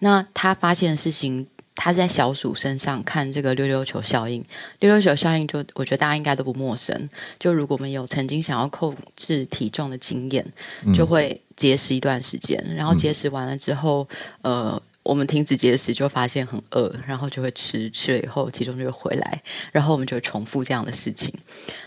[0.00, 1.46] 那他发现的事情。
[1.76, 4.44] 他在小鼠身上看这个溜溜球效应，
[4.78, 7.08] 溜溜球效应就我觉得大家应该都不陌生。
[7.38, 10.46] 就如果我们有曾经想要控制体重的经验，
[10.94, 14.08] 就会节食一段时间，嗯、然后节食完了之后，
[14.42, 21.34] 呃，我们停止节食就发现很饿，然后就会吃，吃了以后体重就会回来，然后我们就重复这样的事情。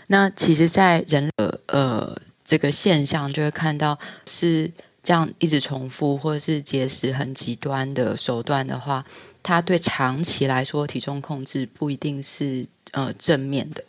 [0.08, 4.70] 那其实，在人的呃这个现象就会看到是
[5.02, 9.02] 这样一直重复，或者是节食很极端的手段的话。
[9.48, 13.82] 它对长期来说，体重控制不一定是呃正面的。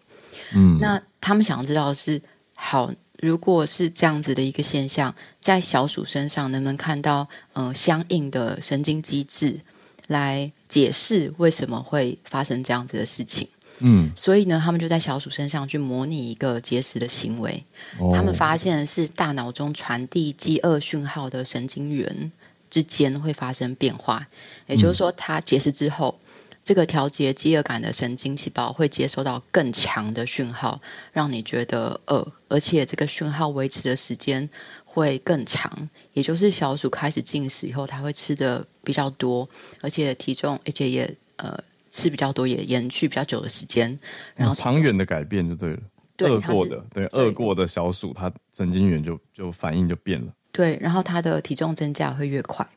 [0.56, 2.22] 嗯，那他们想要知道的是，
[2.54, 2.90] 好，
[3.20, 9.60] 如果是这样子的一个现象，在小鼠身上能不能看到呃相应的神经机制
[10.08, 13.46] 来解释为什么会发生这样子的事情？
[13.80, 17.62] 嗯，所以呢，他们就在小鼠身上去模拟一个节食的行为。
[18.00, 22.32] 哦，他们发现的是大脑中传递饥饿讯号的神经元。
[22.70, 24.28] 之间会发生变化，
[24.68, 30.80] 也就是说，它节食之后，嗯、这个调节饥饿感的神经细胞会接收到更强的讯号，
[31.12, 34.48] 让你觉得饿，而且这个讯号维持的时间
[34.86, 35.90] 会更长。
[36.14, 39.48] 也就是小鼠开始进食以后，它会吃的比较多，
[39.82, 41.58] 而且体重而且也呃
[41.90, 43.98] 吃比较多，也延续比较久的时间。
[44.36, 45.80] 然后长远的改变就对了，
[46.16, 50.32] 对饿过的对饿过的小鼠，它神经元就就反应就变了。
[50.52, 52.68] 对，然后他的体重增加会越快。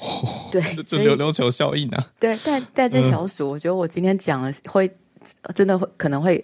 [0.00, 2.06] 哦、 对，这溜溜球效应啊。
[2.18, 4.90] 对，但但这小鼠，我觉得我今天讲了会
[5.54, 6.42] 真的会可能会，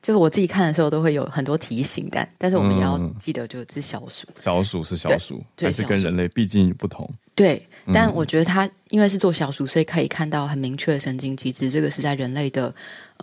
[0.00, 7.08] 就是我自己看的时候都会有很多提醒，但但是我们也要记得，就是小鼠，小鼠是小鼠，还是跟人类毕竟不同。
[7.34, 12.72] 对，但我觉得它因为是做小鼠，所以可以看到很明确的神经机制，这个是在人类的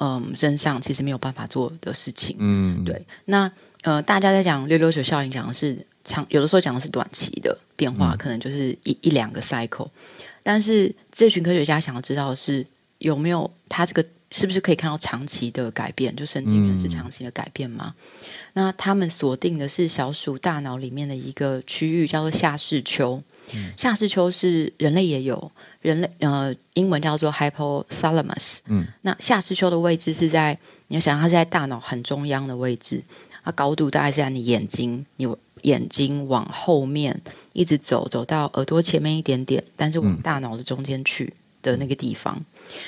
[0.02, 2.36] 嗯身上其实没有办法做的事情。
[2.40, 3.50] 嗯，对，那。
[3.82, 9.90] 呃，大家在讲溜溜球效应，讲的是长，有的时候讲的是短期的变化，嗯、可能就是一一两个 cycle。
[10.44, 12.66] 但是这群科学家想要知道的是，
[13.00, 16.16] 有没有他这个是不是可以看到长期的改变？
[16.16, 17.96] 就神经元是长期的改变吗？
[17.96, 23.22] 嗯、那他们锁定的是小鼠大脑里面的一个区域，叫做下视丘。
[23.54, 25.52] 嗯、下视丘是人类也有，
[25.82, 28.60] 人类呃英文叫做 hypothalamus。
[28.68, 30.58] 嗯，那下视丘的位置是在，
[30.88, 33.04] 你要想它是在大脑很中央的位置。
[33.44, 35.28] 它高度大概是在你眼睛，你
[35.64, 37.22] 眼睛往后面
[37.54, 42.44] 一直走，走到耳朵前面一点点，但是往大脑的中间去的那个地方，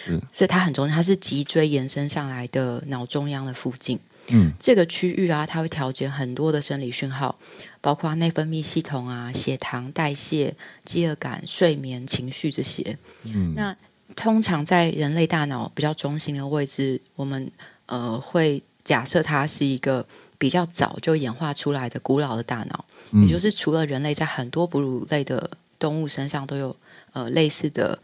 [0.08, 4.00] 嗯，所以它很重要，它是脊椎延伸上来的脑中央的附近，
[4.30, 7.38] 嗯，这个区域啊，它会调节很多的生理讯号，
[7.80, 13.76] 包括内分泌系统啊、血糖、代谢、饥饿感、睡眠、情绪这些，嗯，那
[14.16, 17.52] 通常在人类大脑比较中心的位置，我们
[17.86, 20.04] 呃会假设它是一个。
[20.44, 26.76] 比较早就演化出来的古老的大脑，嗯、也就是除了人类，在很多哺乳类的动物身上都有
[27.14, 27.98] 呃类似的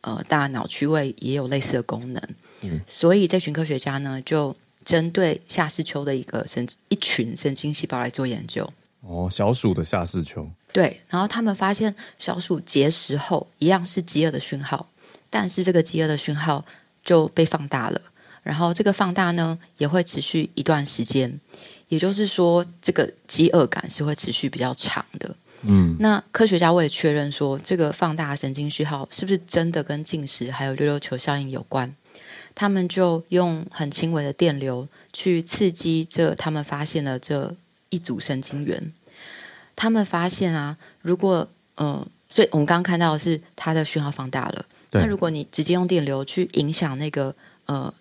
[0.00, 2.20] 呃大脑区位，也有类似的功能。
[2.62, 8.68] 嗯，所以这群科学家呢，就针对夏视丘的一个神一群神经细胞来做研究。
[9.02, 10.50] 哦，小鼠的夏视丘。
[10.72, 14.88] 对，然后他们发现小鼠节食后一样是饥饿的讯号，
[15.30, 16.64] 但是这个饥饿的讯号
[17.04, 18.00] 就被放大了，
[18.42, 21.38] 然后这个放大呢也会持续一段时间。
[21.88, 25.36] 也就是说，这个饥饿感是会持续比较长的。
[25.66, 31.94] 嗯，那科学家为了确认说，这个放大神经讯号是不是真的跟进食还有溜溜球效应有关，
[32.54, 37.54] 他们就用很轻微的电流去刺激这他们发现的这
[37.88, 38.92] 一组神经元。
[39.76, 44.66] 他们发现啊，如果嗯、呃，所以我们刚刚看到的是它的讯号放大了。
[44.92, 47.34] 那如果你直接用电流去影响那个
[47.66, 47.92] 呃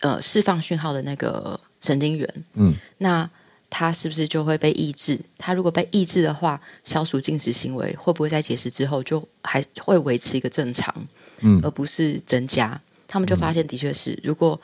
[0.00, 1.60] 呃释放讯号的那个。
[1.82, 3.28] 神经元，嗯，那
[3.68, 5.20] 它是不是就会被抑制？
[5.36, 10.94] 它如果被抑制的话，小鼠进食行为会不会在节食之后就还会维持一个正常，
[11.40, 12.80] 嗯，而不是增加？
[13.06, 14.58] 他们就发现，的确是，嗯、如果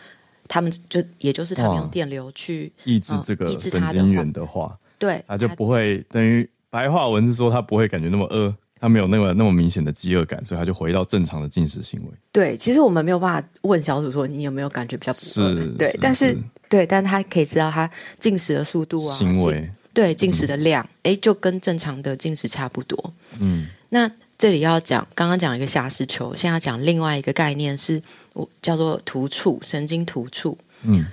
[0.46, 8.54] 他们就也就是他们用电流去抑制这个神经元的话，嗯、对，它就不会等于白话文是说，他不会感觉那么饿。
[8.80, 12.12] 他没有那么那么明显的饥饿感，所以他就回到正常的进食行为。
[12.30, 15.22] 对，其实我们没有办法问小鼠说，你有没有感觉比较不饿？
[15.56, 16.38] 是，对，是但，是
[16.68, 17.90] 对，但他可以知道他
[18.20, 23.12] 进食的速度啊，行为，对，进食的量，哎、嗯，就跟正常的进食差不多。
[23.38, 28.00] 嗯，那这里要讲，刚刚讲一个下视球，现在讲另外一个概念是，
[28.34, 30.56] 我叫做突触神经突触。
[30.82, 31.04] 嗯，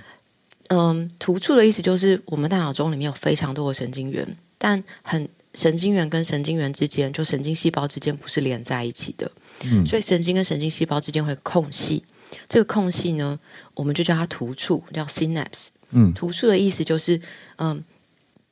[0.68, 4.24] 嗯，突触的意思就是我们大脑中里面有非常多的神经元，
[4.58, 9.28] 但很神经元跟神经元之间，就神经细胞之间不是连在一起的，
[9.64, 12.04] 嗯，所以神经跟神经细胞之间会空隙，
[12.48, 13.38] 这个空隙呢，
[13.74, 15.68] 我们就叫它突触，叫 synapse。
[15.90, 17.20] 嗯，突触的意思就是，
[17.56, 17.84] 嗯，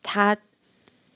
[0.03, 0.37] 它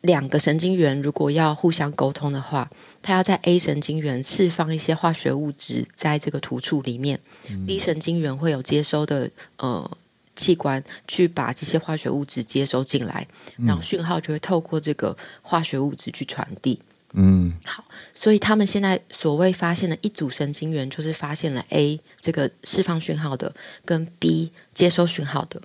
[0.01, 2.71] 两个神经元如果要互相沟通的话，
[3.03, 9.91] 它要在 A 神经元释放一些化学物质在这个突触里面，嗯，B 神经元会有接收的呃
[10.37, 16.81] 器官去把这些化学物质接收进来，然后讯号就会透过这个化学物质去传递。
[17.21, 23.53] 嗯，好，所以他们现在所谓发现的一组神经元，就是发现了 A 这个释放讯号的，
[23.85, 25.61] 跟 B 接收讯号的。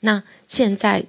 [0.00, 1.04] 那现在，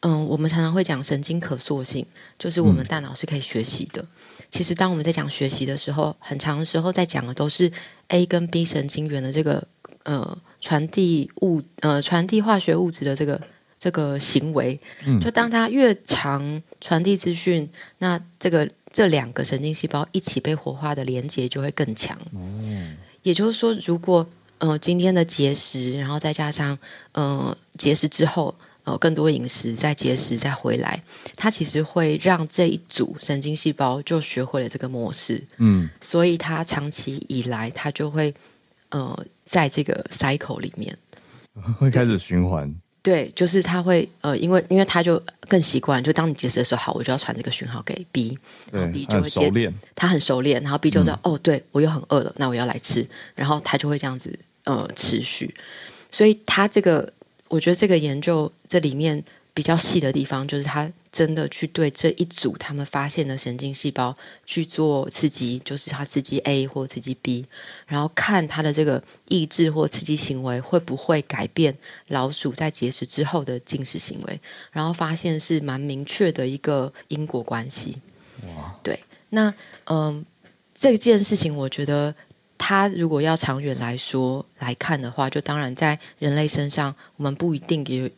[0.00, 2.06] 嗯，我们常常会讲神经可塑性，
[2.38, 4.00] 就是我们大脑是可以学习的。
[4.00, 4.08] 嗯、
[4.48, 7.70] 其实，当我们在讲学习的时候，很长的时候在讲的都是
[8.08, 9.66] A 跟 B 神经元的这个
[10.04, 13.38] 呃传递物呃传递化学物质的这个
[13.78, 14.80] 这个行为。
[15.04, 17.68] 嗯，就当它越长传递资讯，
[17.98, 22.18] 那这个这两个神经细胞一起被活化的连接就会更强。
[22.32, 24.26] 嗯，也就是说，如果
[24.56, 26.78] 呃，今天的节食，然后再加上
[27.12, 31.02] 呃节食之后，呃更多饮食，再节食再回来，
[31.36, 38.34] 它其实会让这一组神经细胞就学会了这个模式，嗯，所以它长期以来，它就会
[38.88, 40.96] 呃在这个 cycle 里面
[41.78, 42.74] 会开始循环。
[43.06, 48.36] 对，就是他会呃，因为因为他就更习惯，就当你节食的时候，好，我就要传这个讯号给 B，
[48.72, 55.54] 然后 B 就会接，他很熟练，然后 B 就知道、嗯、哦，对我又很饿了，那我要来吃，然后他就会这样子呃持续，
[56.10, 57.12] 所以他这个
[57.46, 59.22] 我觉得这个研究这里面。
[59.56, 67.46] 比较细的地方，就是他真的去对这一组他们发现的神经细胞去做刺激，就是他刺激 A 或刺激 B，
[67.86, 71.74] 然后看他的这个抑制或刺激行为会不会改变
[72.08, 74.38] 老鼠在节食之后的进食行为，
[74.72, 77.96] 然后发现是蛮明确的一个因果关系。
[78.54, 79.54] 哇，对，那
[79.86, 80.22] 嗯，
[80.74, 82.14] 这件事情我觉得
[82.58, 88.12] 他如果要长远来说来看的话，就当然在人类身上，我们不一定也。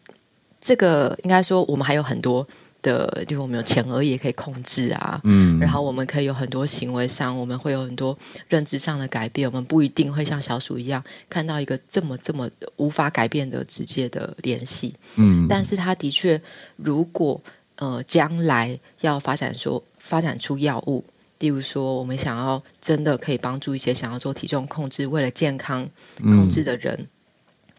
[0.61, 2.47] 这个应该说，我们还有很多
[2.83, 8.17] 的，就我们有前额叶可以控制啊，嗯，然后我们可以有很多行为上，我们会有很多
[8.49, 16.41] 认知上的改变，我们不一定会像小鼠一样看到一个这么这么无法改变的直接的联系，嗯，但是它的确，
[16.77, 17.41] 如果
[17.77, 21.05] 呃将来要发展说发展出药物，
[21.41, 26.97] 例如说我们想要真的可以帮助一些想要做体重控制、为了健康控制的人。
[26.99, 27.09] 嗯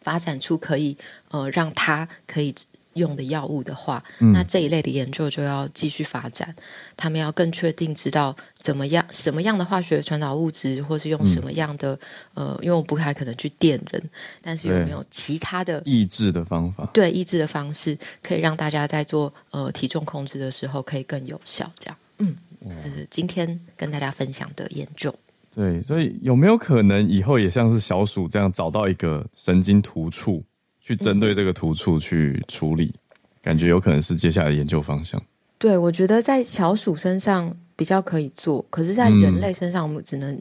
[0.01, 0.97] 发展出可以
[1.29, 2.53] 呃让他可以
[2.93, 6.53] 用的药物的话，嗯，那这一类的研究就要继续发展。
[6.97, 11.93] 他们要更确定知道怎么样什么样的化学传导物质，或是用什么样的，
[12.33, 14.09] 嗯、呃，因为我不太可能去电人，
[14.41, 16.89] 但是有没有其他的抑制的方法？
[16.91, 21.71] 对，抑制的方式可以让大家在做呃体重控制的时候可以更有效。
[21.77, 22.35] 这样，嗯，
[22.77, 25.13] 这是今天跟大家分享的研究。
[25.53, 30.43] 对，所以有没有可能以后也像是小鼠这样找到一个神经突触，
[30.79, 32.85] 去针对这个突触去处理？
[32.85, 35.21] 嗯、感觉有可能是接下来的研究方向。
[35.57, 40.33] 对，我觉得在小鼠身上比较可以做，可是，在人类身上，我们只能、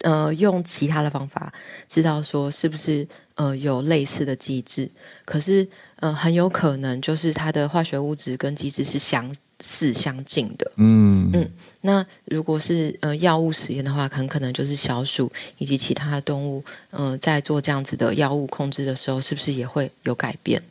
[0.00, 1.50] 嗯、呃用其他的方法，
[1.88, 4.90] 知道说是不是呃有类似的机制。
[5.24, 5.66] 可是
[6.00, 10.70] 呃很有可能就是它的化学物质跟机制是相似相近的。
[10.76, 11.50] 嗯嗯。
[11.84, 20.62] 那如果是呃药物实验的话，很可能就是小鼠以及其他的动物，嗯、呃，在做这样子的药物控制的时候，是不是也会有改变？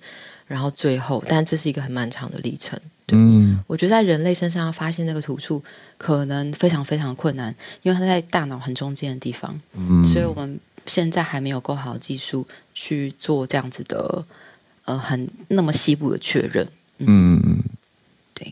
[0.48, 2.80] 然后最后，但这是一个很漫长的历程。
[3.06, 5.62] 对，嗯，我觉得在人类身上要发现那个突触，
[5.98, 9.60] 可能非常非常困难，因为它在大脑很中间的地方。
[9.74, 14.26] 嗯，所以我们现在还没有够好的技术去做这样子的，
[14.86, 16.66] 呃，很那么细部的确认。
[17.00, 17.42] 嗯。
[17.44, 17.64] 嗯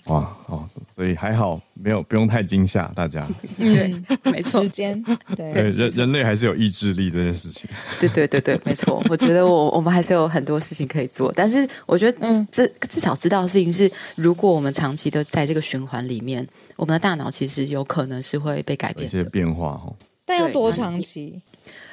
[0.06, 3.28] 哇哦，所以还好，没有不用太惊吓大家。
[3.58, 5.02] 对，没错，时间
[5.36, 7.70] 对，对人人类还是有意志力这件事情。
[8.00, 9.04] 对对对对，没错。
[9.10, 12.18] 我觉得我我们还是有很多事情可以做，但是我觉得
[12.52, 19.94] 这、嗯、至少知道的事情是，如果我们长期都在这个循环里面，我们的大脑其实有可能是会被改变一些变化哈。
[20.26, 21.42] 但要多长期？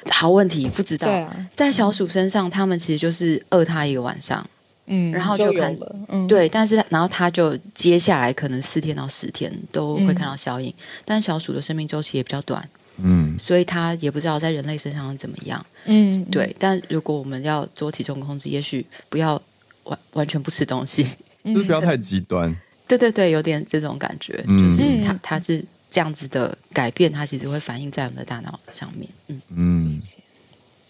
[0.09, 1.07] 好问题，不知道。
[1.09, 4.47] 啊，在小鼠身上，他们其实就是饿它一个晚上。
[4.87, 10.73] 嗯，然后就看，就嗯、对，但是然后他就接下来可能四天到十天都会看到效应，嗯、
[11.05, 12.67] 但小鼠的生命周期也比较短，
[12.97, 16.55] 嗯，所以它也不知道在人类身上是怎么样，嗯，对。
[16.57, 19.41] 但如果我们要做体重控制，也许不要
[19.83, 21.05] 完完全不吃东西，
[21.43, 22.55] 就是不要太极端，
[22.87, 29.41] 对对对，有点这种感觉，嗯、就是它它是这样子的改变，它其实会反映在我们的大脑上面，嗯。
[29.49, 30.01] 嗯。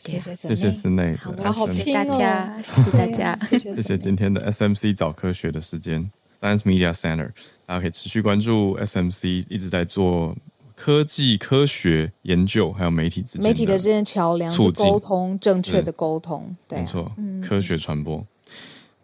[0.08, 6.10] 谢谢谢谢室内，好好听大家，谢谢大家，谢谢今天的 SMC 早科学的时间
[6.41, 7.30] ，Science Media Center，
[7.66, 10.36] 大家可以持续关注 SMC，一直在做
[10.76, 18.26] 科技、科学研究，还有媒体之间、媒体的之间桥梁，促进沟通，正确的沟通，对，没错，嗯、科学传播。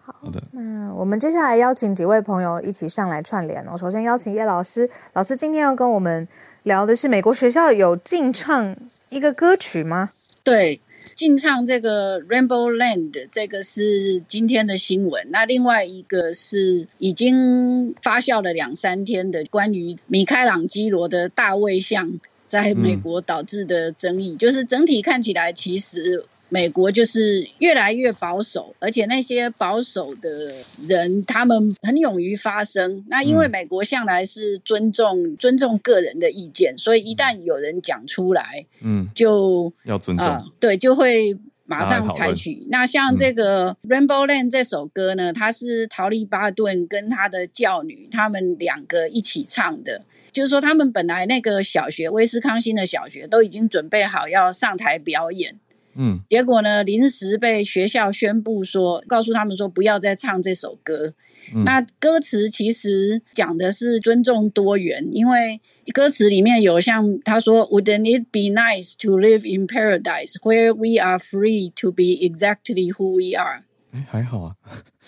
[0.06, 3.78] 好，好的，那我们接下来邀请几位朋友一起上来串联哦。
[3.78, 6.28] 首先邀请叶老师，老师今天要跟我们
[6.64, 8.76] 聊的是美国学校有禁唱
[9.10, 10.12] 一个歌曲吗？
[10.44, 10.80] 对。
[11.16, 15.28] 进唱这个 Rainbow Land，这个是今天的新闻。
[15.30, 26.26] 那另外一个是已经发酵了两三天的关于米开朗基罗的大卫像在美国导致的争议，就是整体看起来其实。
[26.54, 30.54] 美国就是越来越保守，而且那些保守的
[30.88, 33.04] 人，他们很勇于发声。
[33.10, 41.36] 那因为美国向来是尊重、嗯、尊重个人的意见，所以一旦有人讲出来，嗯，就要尊重、呃，对，就会
[41.66, 42.68] 马上采取。
[42.70, 55.58] 那像这个《Rainbow Land》这首歌呢，它是陶丽巴顿跟他的教女他们两个一起唱的，就是说他们本来那个小学威斯康星的小学都已经准备好要上台表演。
[55.96, 61.14] 嗯，结果呢，临时被学校宣布说，告诉他们说不要再唱这首歌。
[61.54, 65.60] 嗯、那歌词其实讲的是尊重多元，因为
[65.94, 73.16] 歌词里面有像他说，Wouldn't it be nice to live in paradise where we are free to be exactly who
[73.18, 73.64] we are？
[73.94, 74.56] 哎，还好啊。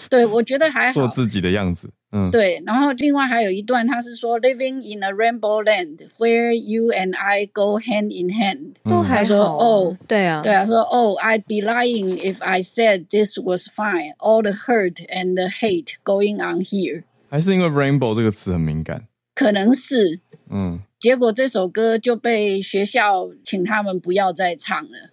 [0.09, 1.89] 对，我觉得还好，做自己的样子。
[2.11, 12.15] 嗯，对，然后另外还有一段，他是说 living in a rainbow land where you and I go hand in hand，都还说哦，对啊，对啊，说哦，I'd be lying
[12.17, 14.15] if I said this was fine.
[14.19, 25.09] All the hurt and the hate going on here，还是因为 rainbow 这个词很敏感，可能是，嗯，结果这首歌就被学校请他们不要再唱了啊，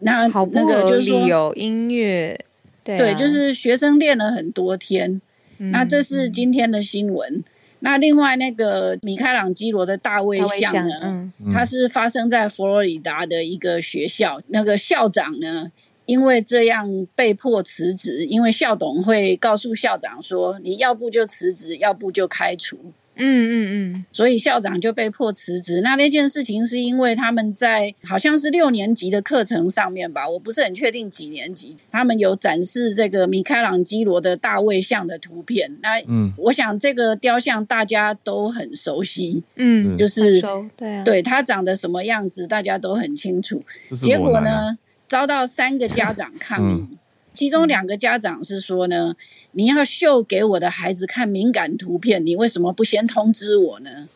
[0.00, 2.38] 那好那个就是有音乐，
[2.84, 5.20] 对，对，就是学生练了很多天。
[5.58, 7.36] 那这是今天的新闻。
[7.36, 7.44] 嗯、
[7.80, 10.94] 那另外那个米开朗基罗的大卫像呢？
[11.02, 14.40] 嗯，它是发生在佛罗里达的一个学校。
[14.48, 15.72] 那个校长呢，
[16.04, 22.78] 因为这样被迫辞职，因为校董会告诉校长说，你要不就辞职，要不就开除。
[23.16, 25.80] 嗯嗯嗯，所以校长就被迫辞职。
[25.80, 35.76] 那那件事情是因为他们在好像是六年级的课程上面吧，我不是很确定几年级，他们有展示这个米开朗基罗的大卫像的图片。
[35.82, 40.40] 那嗯，我想这个雕像大家都很熟悉，嗯，就是
[40.76, 43.62] 对啊，对他长得什么样子，大家都很清楚。
[44.02, 44.76] 结果呢，
[45.08, 46.86] 遭到三个家长抗议。
[46.90, 46.98] 嗯
[47.36, 49.14] 其中两个家长是说呢，
[49.52, 54.08] 你要秀给我的孩子看敏感图片，你为什么不先通知我呢？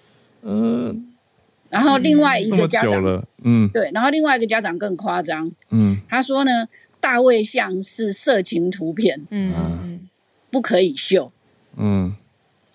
[0.43, 1.13] 嗯，
[1.69, 6.67] 然后另外一个家长，嗯，对，然后另外一个家长更夸张，嗯，他说呢，
[6.99, 10.09] 大卫像是色情图片，嗯，
[10.51, 11.31] 不可以秀，
[11.77, 12.17] 嗯，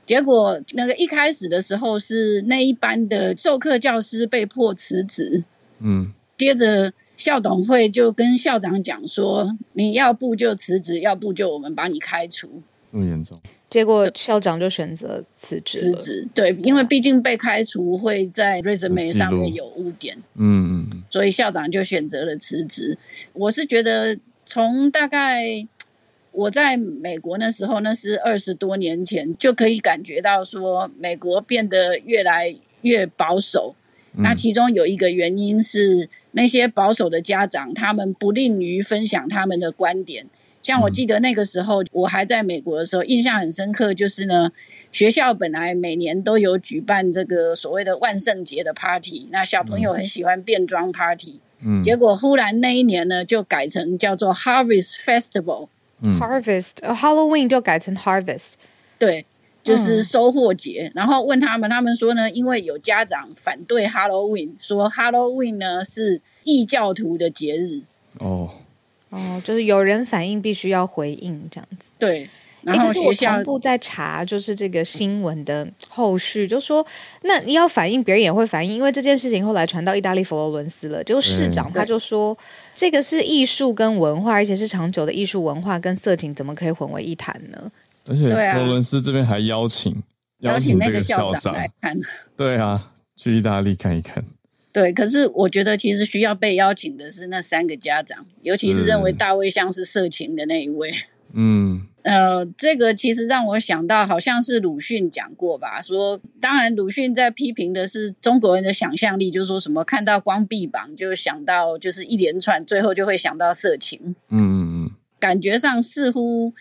[0.06, 5.44] 结果那个一开始的时候是那一班的授课教师被迫辞职，
[5.80, 6.94] 嗯，接着。
[7.18, 12.62] 校董会就跟校长讲说：“你要不就辞职，要不就我们把你开除。”
[12.92, 13.38] 这么严重？
[13.70, 15.80] 结果校长就选择辞职。
[15.80, 20.16] 辞职，对，因为毕竟被开除会在 resume 上面有污点。
[20.36, 22.98] 嗯嗯，所以校长就选择了辞职。
[23.34, 25.68] 我是觉得，从大概
[26.32, 33.76] 我在美国那时候，那是二十多年前，就可以感觉到说，美国变得越来越保守。
[34.18, 40.26] 那其中有一个原因是那些保守的家长，他们不吝于分享他们的观点。
[40.62, 44.52] 像我记得那个时候，我还在美国的时候，印象很深刻，就是呢，
[44.92, 55.68] 学校本来每年都有举办这个所谓的万圣节的 party，那小朋友很喜欢变装 party，嗯，结果忽然那一年呢，就改成叫做 Harvest Festival，
[56.02, 58.54] 嗯，Harvest，Halloween 就改成 Harvest，
[58.98, 59.26] 对。
[59.66, 67.82] 就是收获节，嗯、然后问他们，他们说呢，因为有家长反对 Halloween，说 Halloween 呢是异教徒的节日。
[68.20, 68.52] 哦，
[69.10, 71.90] 哦，就是有人反应，必须要回应这样子。
[71.98, 72.30] 对，
[72.62, 76.86] 然后学校同步在查，就是这个新闻的后续，就说
[77.24, 82.38] 那你要反应，别人也会反应，因为这件事情后来传到意大利佛罗伦斯了，就市长他就说，嗯、
[82.76, 87.72] 这个是艺术跟文化，而且是长久的艺术文化跟色情，怎么可以混为一谈呢？
[88.08, 89.96] 而且佛罗伦斯这边还邀请
[90.40, 91.98] 邀请那个校长来看，
[92.38, 94.24] 对啊，去意大利看一看。
[94.72, 100.92] 对，可是我觉得其实需要被邀请的是那三个家长，尤其是认为大卫像是色情的那一位。
[101.34, 105.80] 嗯， 呃，这个其实让我想到，好像是鲁迅讲过吧？
[105.82, 114.00] 说，当然鲁迅在批评的是中国人的想象力，就是说什么看到光臂膀就想到，就是一连串，最后就会想到色情。
[114.30, 116.54] 嗯嗯嗯，感觉上似乎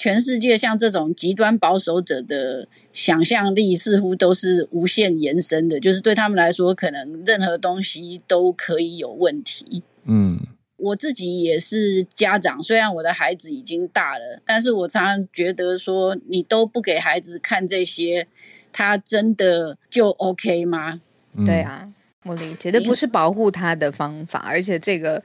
[0.00, 9.82] 全世界像这种极端保守者的想象力，似乎都是无限延伸的，就是对他们来说，可能任何东西都可以有问题。
[10.06, 10.40] 嗯。
[10.82, 18.26] 我自己也是家长，虽然我的孩子已经大了，但是我常常觉得说，你都不给孩子看这些，
[18.72, 20.98] 他真的就 OK 吗？
[21.36, 21.86] 嗯、对啊，
[22.24, 25.22] 我理解，这不是保护他的方法，而且这个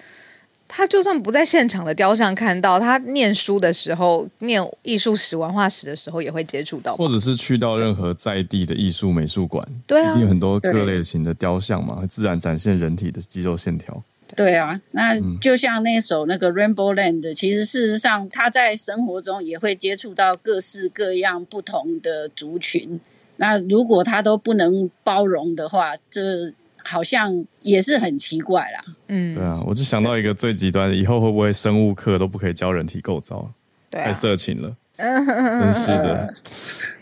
[0.68, 14.04] 他就算不在现场的雕像看到，他念书的时候，念艺术史、文化史的时候也会接触到，或者是去到任何在地的艺术美术馆，对啊，一定很多各类型的雕像嘛，自然展现人体的肌肉线条。
[14.36, 23.00] 对啊，那就像那首那个 Rainbow Land，其实事实上他在生活中也会接触到各式各样不同的族群。
[23.38, 26.52] 那如果他都不能包容的话，这
[26.86, 28.84] 好像也是很奇怪啦。
[29.08, 33.52] 嗯，对啊，我就想到一个最极端的，以后会不会生物课都不可以教人体构造？
[33.90, 36.34] 对啊，太色情了， 真是的。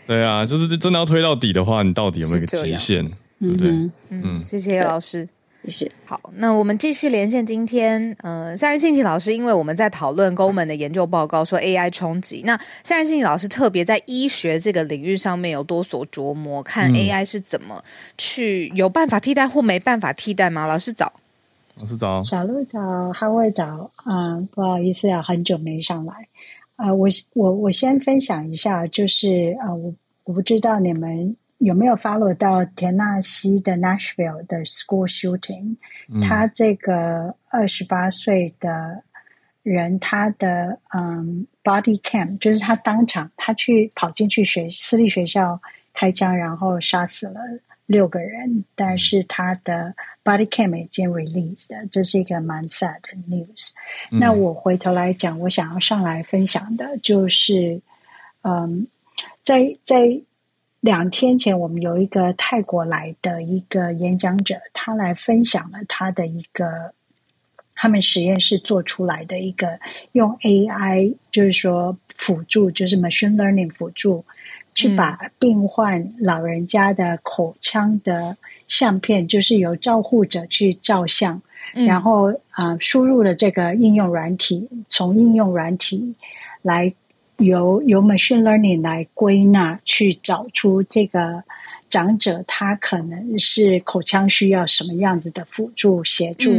[0.06, 3.04] 对啊，就是真的要推到底的话，你到底有没有一个极限？
[3.40, 3.68] 对不对？
[3.68, 5.28] 嗯，嗯，谢谢老师。
[5.64, 5.90] 谢谢。
[6.04, 17.82] 好，那我们继续连线今天，呃，夏元信吉老师，因为我们在讨论 Goleman 的研究报告说 AI 冲击，那夏元信吉老师特别在医学这个领域上面有多所琢磨，看 AI 是怎么
[18.18, 20.66] 去有办法替代或没办法替代吗？
[20.66, 21.10] 老师早，
[21.76, 22.78] 老师早，小鹿早，
[23.14, 26.28] 哈维早，嗯、呃，不好意思啊，很久没上来，
[26.76, 29.94] 啊、呃，我我我先分享一下，就是啊、呃，我
[30.24, 31.36] 我不知道你们。
[31.64, 35.76] 有没有 follow 到田纳西的 Nashville 的 school shooting？、
[36.08, 39.02] 嗯、他这个二十八岁的
[39.62, 45.58] 人，他的嗯 body cam 就是他当场他去跑进去学私立学校
[45.94, 47.40] 开枪，然后杀死了
[47.86, 53.72] 六个人，但是他的 body cam 已经 released，这是一个蛮 sad 的 news。
[54.10, 57.80] 嗯、那我回头来讲，我想要上来分享的就是，
[58.42, 58.86] 嗯，
[59.42, 60.20] 在在。
[60.84, 66.92] 两天前，我们有一个泰国来的一个演讲者，他来分享了他的一个
[67.74, 69.80] 他们实验室做出来的一个
[70.12, 74.26] 用 AI，就是说辅助，就是 machine learning 辅助，
[74.74, 78.36] 去把病患老人家的口腔的
[78.68, 81.40] 相片，嗯、就是由照护者去照相，
[81.72, 86.14] 嗯、然后啊、呃、输入了这个应用软体，从应用软体
[86.60, 86.92] 来。
[87.38, 91.42] 由由 machine learning 来归纳，去找出这个
[91.88, 96.52] 长者他可能是口腔需要什么样子的辅助协助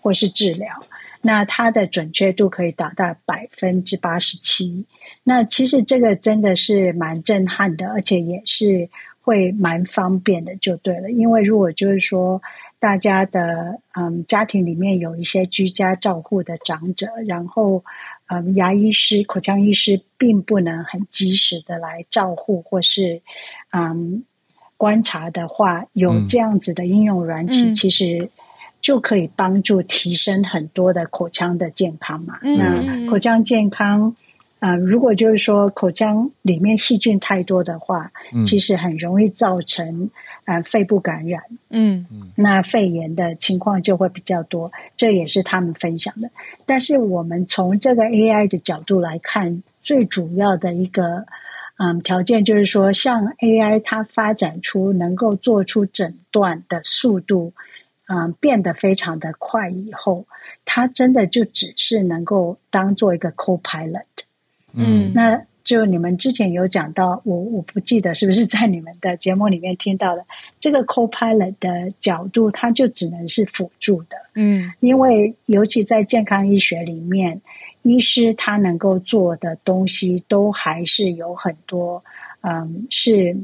[0.00, 0.88] 或是治疗，嗯、
[1.20, 4.86] 那它的准确度可以达到百分之八十七。
[5.22, 8.88] 那其实这个真的是蛮震撼的，而且也是
[9.20, 11.10] 会蛮方便的，就对了。
[11.10, 12.40] 因为如果就是说
[12.80, 17.84] 大家的嗯家庭里面有一些居家照护的长者，然后。
[18.26, 23.22] 嗯，牙医师、口腔医师并不能很及时的来照护或是
[23.70, 24.24] 嗯
[24.76, 28.30] 观察的话，有这样子的应用软体，嗯、其实
[28.80, 32.38] 就可以帮助提升很多的口腔的健康嘛。
[32.42, 34.16] 嗯、那口腔健康。
[34.58, 40.08] 啊、呃，如果就是说口腔里面细菌太多的话，嗯、其实很容易造成
[40.52, 44.70] 呃肺部感染，嗯，那肺炎的情况就会比较多。
[44.96, 46.30] 这也是他们分享的。
[46.66, 51.26] 但是我们从这个 AI 的角度来看，最主要的一个
[51.78, 57.52] 嗯条件就是说，像 AI 它发展出能够做出诊断的速度，
[58.06, 60.26] 嗯，变得非常的快以后，
[60.64, 64.04] 它真的就只是能够当做一个 co-pilot。
[64.74, 70.24] 嗯，那就你们之前有讲到，我我不记得是不是在你们的节目里面听到的
[70.58, 74.16] 这个 co-pilot 的角度，它就只能是辅助的。
[74.34, 77.40] 嗯，因为尤其在健康医学里面，
[77.82, 82.02] 医师他能够做的东西都还是有很多，
[82.40, 83.36] 嗯，是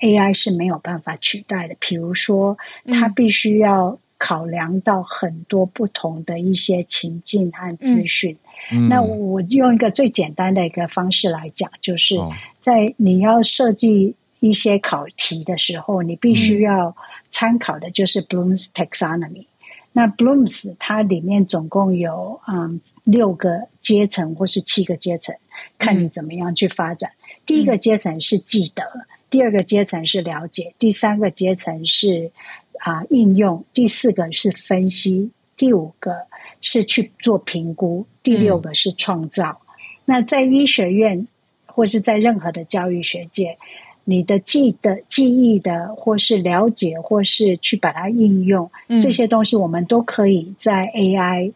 [0.00, 1.76] AI 是没有办法取代的。
[1.78, 8.32] 比如说，他必须要考量到很多不同的一些情境和资讯。
[8.32, 8.48] 嗯
[8.88, 12.16] 那我用一个最简单的一个方式来讲，就是
[12.60, 16.96] 在你要设计一些考题的时候，你必须要
[17.30, 19.46] 参考的就是 Bloom's Taxonomy。
[19.92, 25.34] 那 Bloom's 它里面总共有嗯六个阶层或是七个阶层，
[25.76, 27.10] 看你怎么样去发展。
[27.44, 28.82] 第一个阶层是记得，
[29.28, 32.30] 第二个阶层是了解，第三个阶层是
[32.78, 36.26] 啊应用，第四个是分析，第五个。
[36.62, 39.60] 是去做评估，第六个是创造，
[40.06, 41.28] 那在医学院
[41.66, 43.58] 或是在任何的教育学界，
[44.04, 51.52] 你的记的记忆的，或是了解，或是去把它应用，嗯、这些东西我们都可以在 AI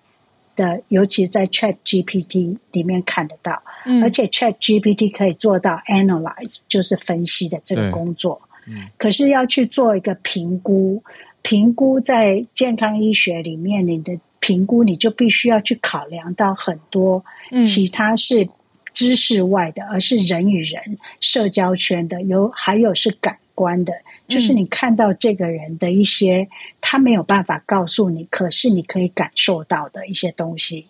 [0.55, 3.63] 的，尤其在 Chat GPT 里面看得到。
[3.85, 8.41] 嗯、而且 Chat GPT 可以做到 analyze，就是分析的这个工作。
[8.67, 11.03] 嗯、可是要去做一个评估，
[11.43, 17.25] 评估在健康医学里面，你的评估你就必须要去考量到很多
[17.65, 18.49] 其他是。
[18.97, 23.93] 知识外的，而是人与人社交圈的，有还有是感官的，
[24.27, 26.49] 就是你看到这个人的一些，嗯、
[26.81, 30.87] 他没有办法告诉你，可是你可以感受到的一些东西，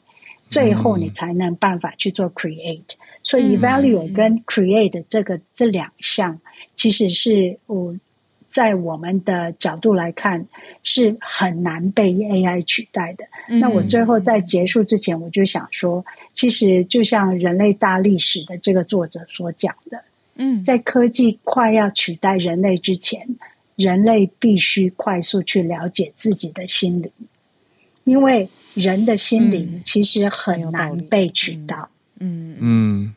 [0.49, 2.95] 最后你才能办法去做 create。
[2.95, 6.39] 嗯、所以 evaluate 跟 create 这个、嗯、这两项，
[6.77, 7.97] 其实是我。
[8.57, 10.47] 在我们的角度来看，
[10.83, 13.27] 是很难被 AI 取代的。
[13.51, 20.03] 嗯、那我最后在结束之前，我就想说，其实就像人类大历史的这个作者所讲的，
[20.37, 23.29] 嗯，在科技快要取代人类之前，
[23.75, 27.13] 人类必须快速去了解自己的心灵，
[28.05, 31.77] 因为人的心灵其实很难被取代。
[32.21, 32.57] 嗯。
[32.59, 33.15] 嗯。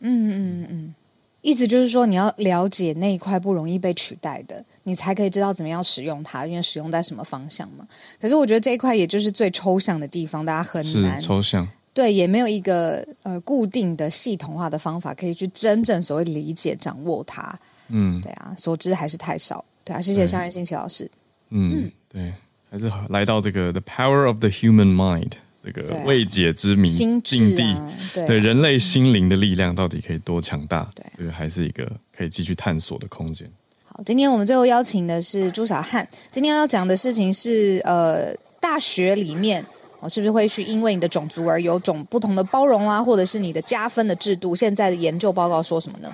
[0.00, 0.94] 嗯嗯嗯嗯。
[1.42, 7.86] 意思就是说，你要了解那一块不容易被取代的，你才可以知道怎么样使用它，因为使用在什么方向嘛。
[8.20, 11.66] 可是我觉得这一块也就是最抽象的地方，大家很难抽象。
[11.92, 17.58] 对，也没有一个呃固定的系统化的方法可以去真正所谓理解、掌握它。
[17.88, 19.64] 嗯，对啊，所知还是太少。
[19.82, 21.10] 对啊，谢谢香人新奇老师。
[21.48, 22.32] 嗯，嗯对，
[22.70, 25.32] 还是来到这个 The Power of the Human Mind。
[25.62, 27.20] 这个未解之谜境
[27.54, 27.76] 地，
[28.14, 30.88] 对，对人类心灵的力量到底可以多强大？
[30.94, 33.46] 对，这个还是一个可以继续探索的空间。
[33.84, 36.08] 好，今天我们最后邀请的是朱小汉。
[36.30, 39.64] 今天要讲的事情是，呃，大学里面，
[40.00, 44.56] 我是不是会去因为你的种族而有种不同的包容啊，或者是你的加分的制度？
[44.56, 46.10] 现在的研究报告说什么呢？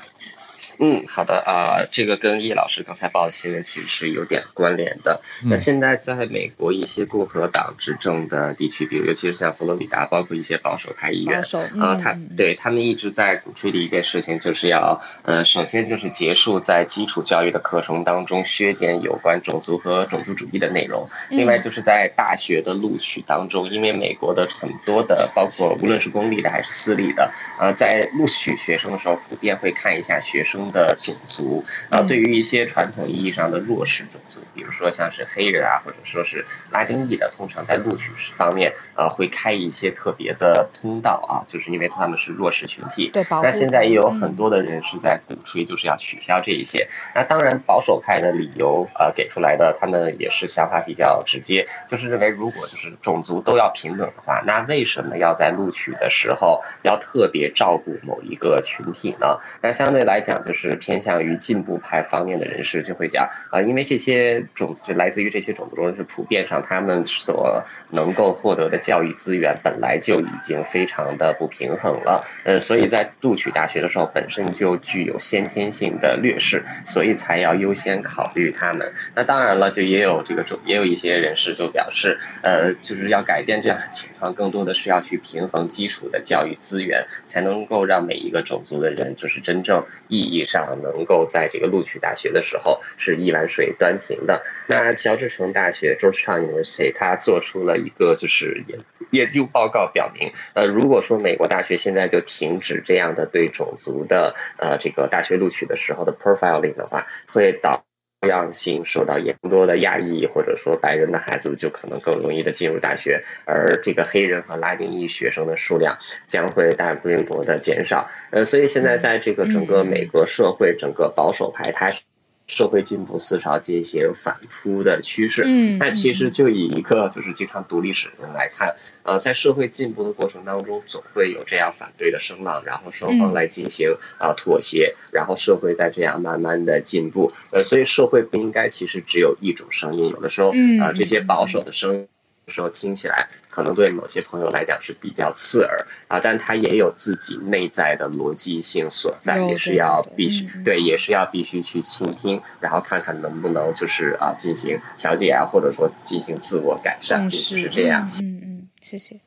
[0.79, 5.21] 嗯，好的啊、呃，这个跟叶老师刚才报的新闻其实是有点关联的。
[5.45, 11.45] 嗯、那现在在美国一些共和党执政的地区，比如尤其是像佛罗里达，包括一些保守派议员，啊、
[11.75, 21.09] 嗯呃，他对他们一直在鼓吹的一件事情，就是要呃，首先就是结束在基础教育的课程当中削减有关种族和种族主义的内容。
[21.31, 30.56] 嗯、另外就是在大学的录取当中，因为美国的很多的，包括无论是公立的还是私立的，呃，在录取学生的时候，普遍会看一下学生。
[30.73, 43.11] 的种族啊，对于一些传统意义上的弱势种族，比如说像是黑人啊，或者说是拉丁裔的，通常在录取方面啊，会开一些特别的通道啊，就是因为他们是弱势群体。
[43.13, 46.89] 对，那现在也有很多的人是在鼓吹，就是要取消这一些。
[47.15, 59.39] 那当然，保守派的理由呃给出来的，他们也是想法比较直接，就是认为如果就是种族都要平等的话，那为什么要在录取的时候要特别照顾某一个群体呢？
[59.63, 60.77] 那相对来讲，就是。
[60.77, 78.93] 偏向于进步派方面的人士就会讲啊，因为这些种族就来自于这些种族中是普遍上他们所能够获得的教育资源本来就已经非常的不平衡了，呃，所以在录取大学的时候本身就具有先天性的劣势，所以才要优先考虑他们。
[79.15, 94.45] 那当然了，就也有这个种也有一些人士就表示，呃，就是要改变这样的情况，更多的是要去平衡基础的教育资源，才能够让每一个种族的人就是真正意义意义上能够在这个录取大学的时候是一碗水端平的。
[94.67, 107.85] 那乔治城大学 Georgetown University 他做出了一个就是研研究报告，表明，呃，如果说美国大学现在就停止这样的对种族的呃这个大学录取的时候的 profiling 的话，会导
[108.27, 118.11] 多样性受到严多的亚裔或者说白人的孩子就可能更容易的进入大学，而这个黑人和拉丁裔学生的数量将会大规模的减少。
[118.31, 122.03] 呃，所以现在在这个整个美国社会，整个保守派他是。
[122.47, 142.09] 社会进步思潮进行反扑的趋势，嗯，那其实就以一个就是经常读历史的人来看，呃，在社会进步的过程当中，总会有这样反对的声浪，然后双方来进行啊妥协，然后社会在这样慢慢的进步，呃，所以社会不应该其实只有一种声音，有的时候啊这些保守的声音。
[142.53, 158.09] 时候听起来可能对某些朋友来讲是比较刺耳啊，但它也有自己内在的逻辑性所在，也是要必须对，也是要必须去倾听，然后看看能不能就是啊进行调解啊，或者说进行自我改善，是是这样。
[158.23, 159.19] 嗯嗯，谢谢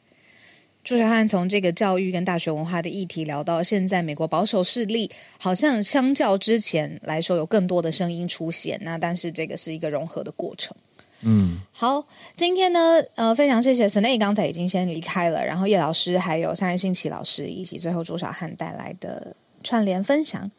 [0.82, 1.28] 朱小汉。
[1.28, 10.74] 从这个教育跟大学文化的议题聊到现在，美国保守势力好像相较之前来说有更多的声音出现，那但是这个是一个融合的过程。
[11.22, 12.06] 嗯，好，
[12.36, 20.50] 今天呢，呃，非常谢谢 Snay 刚才已经先离开了，然后叶老师还有三人新奇老师以及最后朱小汉带来的串联分享，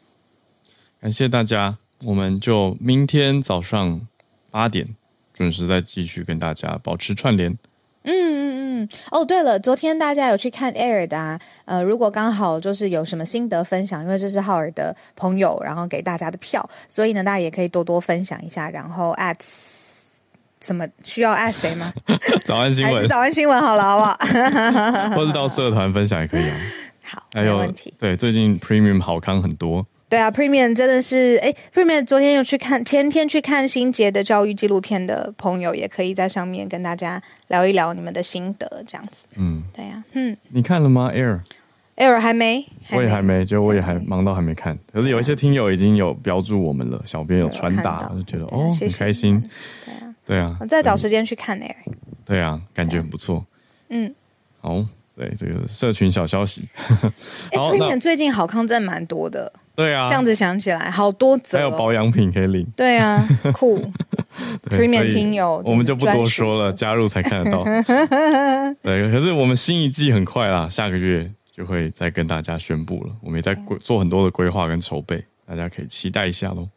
[0.99, 4.07] 感谢大家，我们就明天早上
[4.51, 4.95] 八点
[5.33, 7.57] 准时再继续跟大家保持串联。
[8.03, 19.37] 嗯嗯嗯，哦，对了，昨天大家有去看 Air 的啊，呃，如果刚好就是有什么心得分享，因为这是浩尔的朋友，然后给大家的票，所以呢，大家也可以多多分享一下，然后 at
[20.61, 21.91] 什么需要 at 谁吗？
[22.45, 25.09] 早安新闻，早安新闻好了，好不好？
[25.17, 26.55] 或者到社团分享也可以啊。
[27.03, 27.93] 好，还有没问题。
[27.99, 29.85] 对，最近 Premium 好康很多。
[30.07, 39.25] 对啊，Premium 真的是哎，Premium 昨天有去看，前天去看新杰的教育纪录片的朋友，也可以在上面跟大家聊一聊你们的心得，这样子。
[39.37, 44.77] 嗯，对呀、啊，嗯，你看了吗？Air，Air 还没，我也还没，就我也还忙到还没看。
[44.91, 49.41] 可是有一些听友已经有标注我们了，小编有传达，我就觉得哦，很开心。
[49.85, 51.75] 对啊，对啊，我再找时间去看 Air。
[52.23, 53.45] 对啊，感觉很不错。
[53.89, 54.15] 嗯，
[54.61, 54.81] 好，
[55.13, 56.69] 对这个社群小消息。
[57.51, 59.51] 哎，Premium 最近好康真的蛮多的。
[59.75, 62.65] 对啊，这样子想起来，好多则、哦、还有保养品可以领。
[62.77, 63.21] 对啊，
[63.53, 63.91] 酷。
[64.69, 67.65] Premium 听友，我们就不多说了，加入才看得到。
[68.81, 73.13] 对，可是我们新一季很快啦，下个月就会再跟大家宣布了。
[73.19, 76.69] 我们也在规做很多的规划跟筹备，大家可以期待一下喽。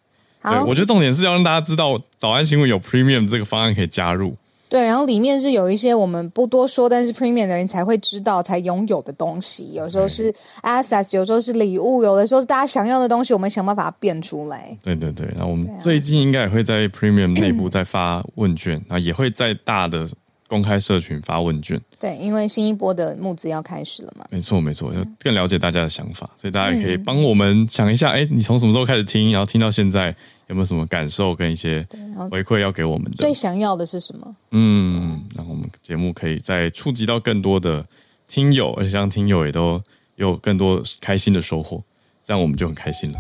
[0.49, 4.35] 对，我觉得重点是要让大家知道，早安新闻有 Premium 这个方案可以加入。
[4.67, 9.73] 对，然后里面是有一些我们不多说，但是 Premium 的人才会知道、才拥有的东西。
[9.73, 14.77] 有时候是 Access，有时候是礼物，有的时候是大家想要的东西，我们想办法变出来。
[14.83, 20.09] 对对对，然后我们最近应该也会在 Premium 内部再发问卷，啊，也会在大的
[20.49, 21.81] 公开社群发问卷。
[22.01, 24.25] 对，因为新一波的募资要开始了嘛。
[24.31, 30.13] 没错没错，要更了解大家的想法，所以大家也可以帮我们想一下，哎，你从什么时候开始听，然后听到现在。
[30.49, 31.87] 有没有什么感受跟一些
[32.31, 33.17] 回馈要给我们的？
[33.17, 34.37] 最想要的是什么？
[34.51, 37.85] 嗯，然后我们节目可以再触及到更多的
[38.29, 39.81] 听友，而且让听友也都
[40.17, 41.83] 有更多开心的收获，
[42.25, 43.19] 这样我们就很开心了。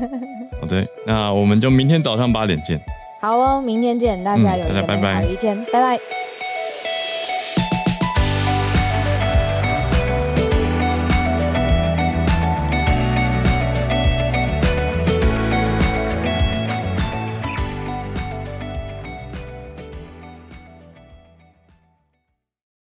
[0.60, 2.80] 好的，那我们就明天早上八点见。
[3.20, 6.00] 好哦，明天见，大家有一个美好的一天，拜拜。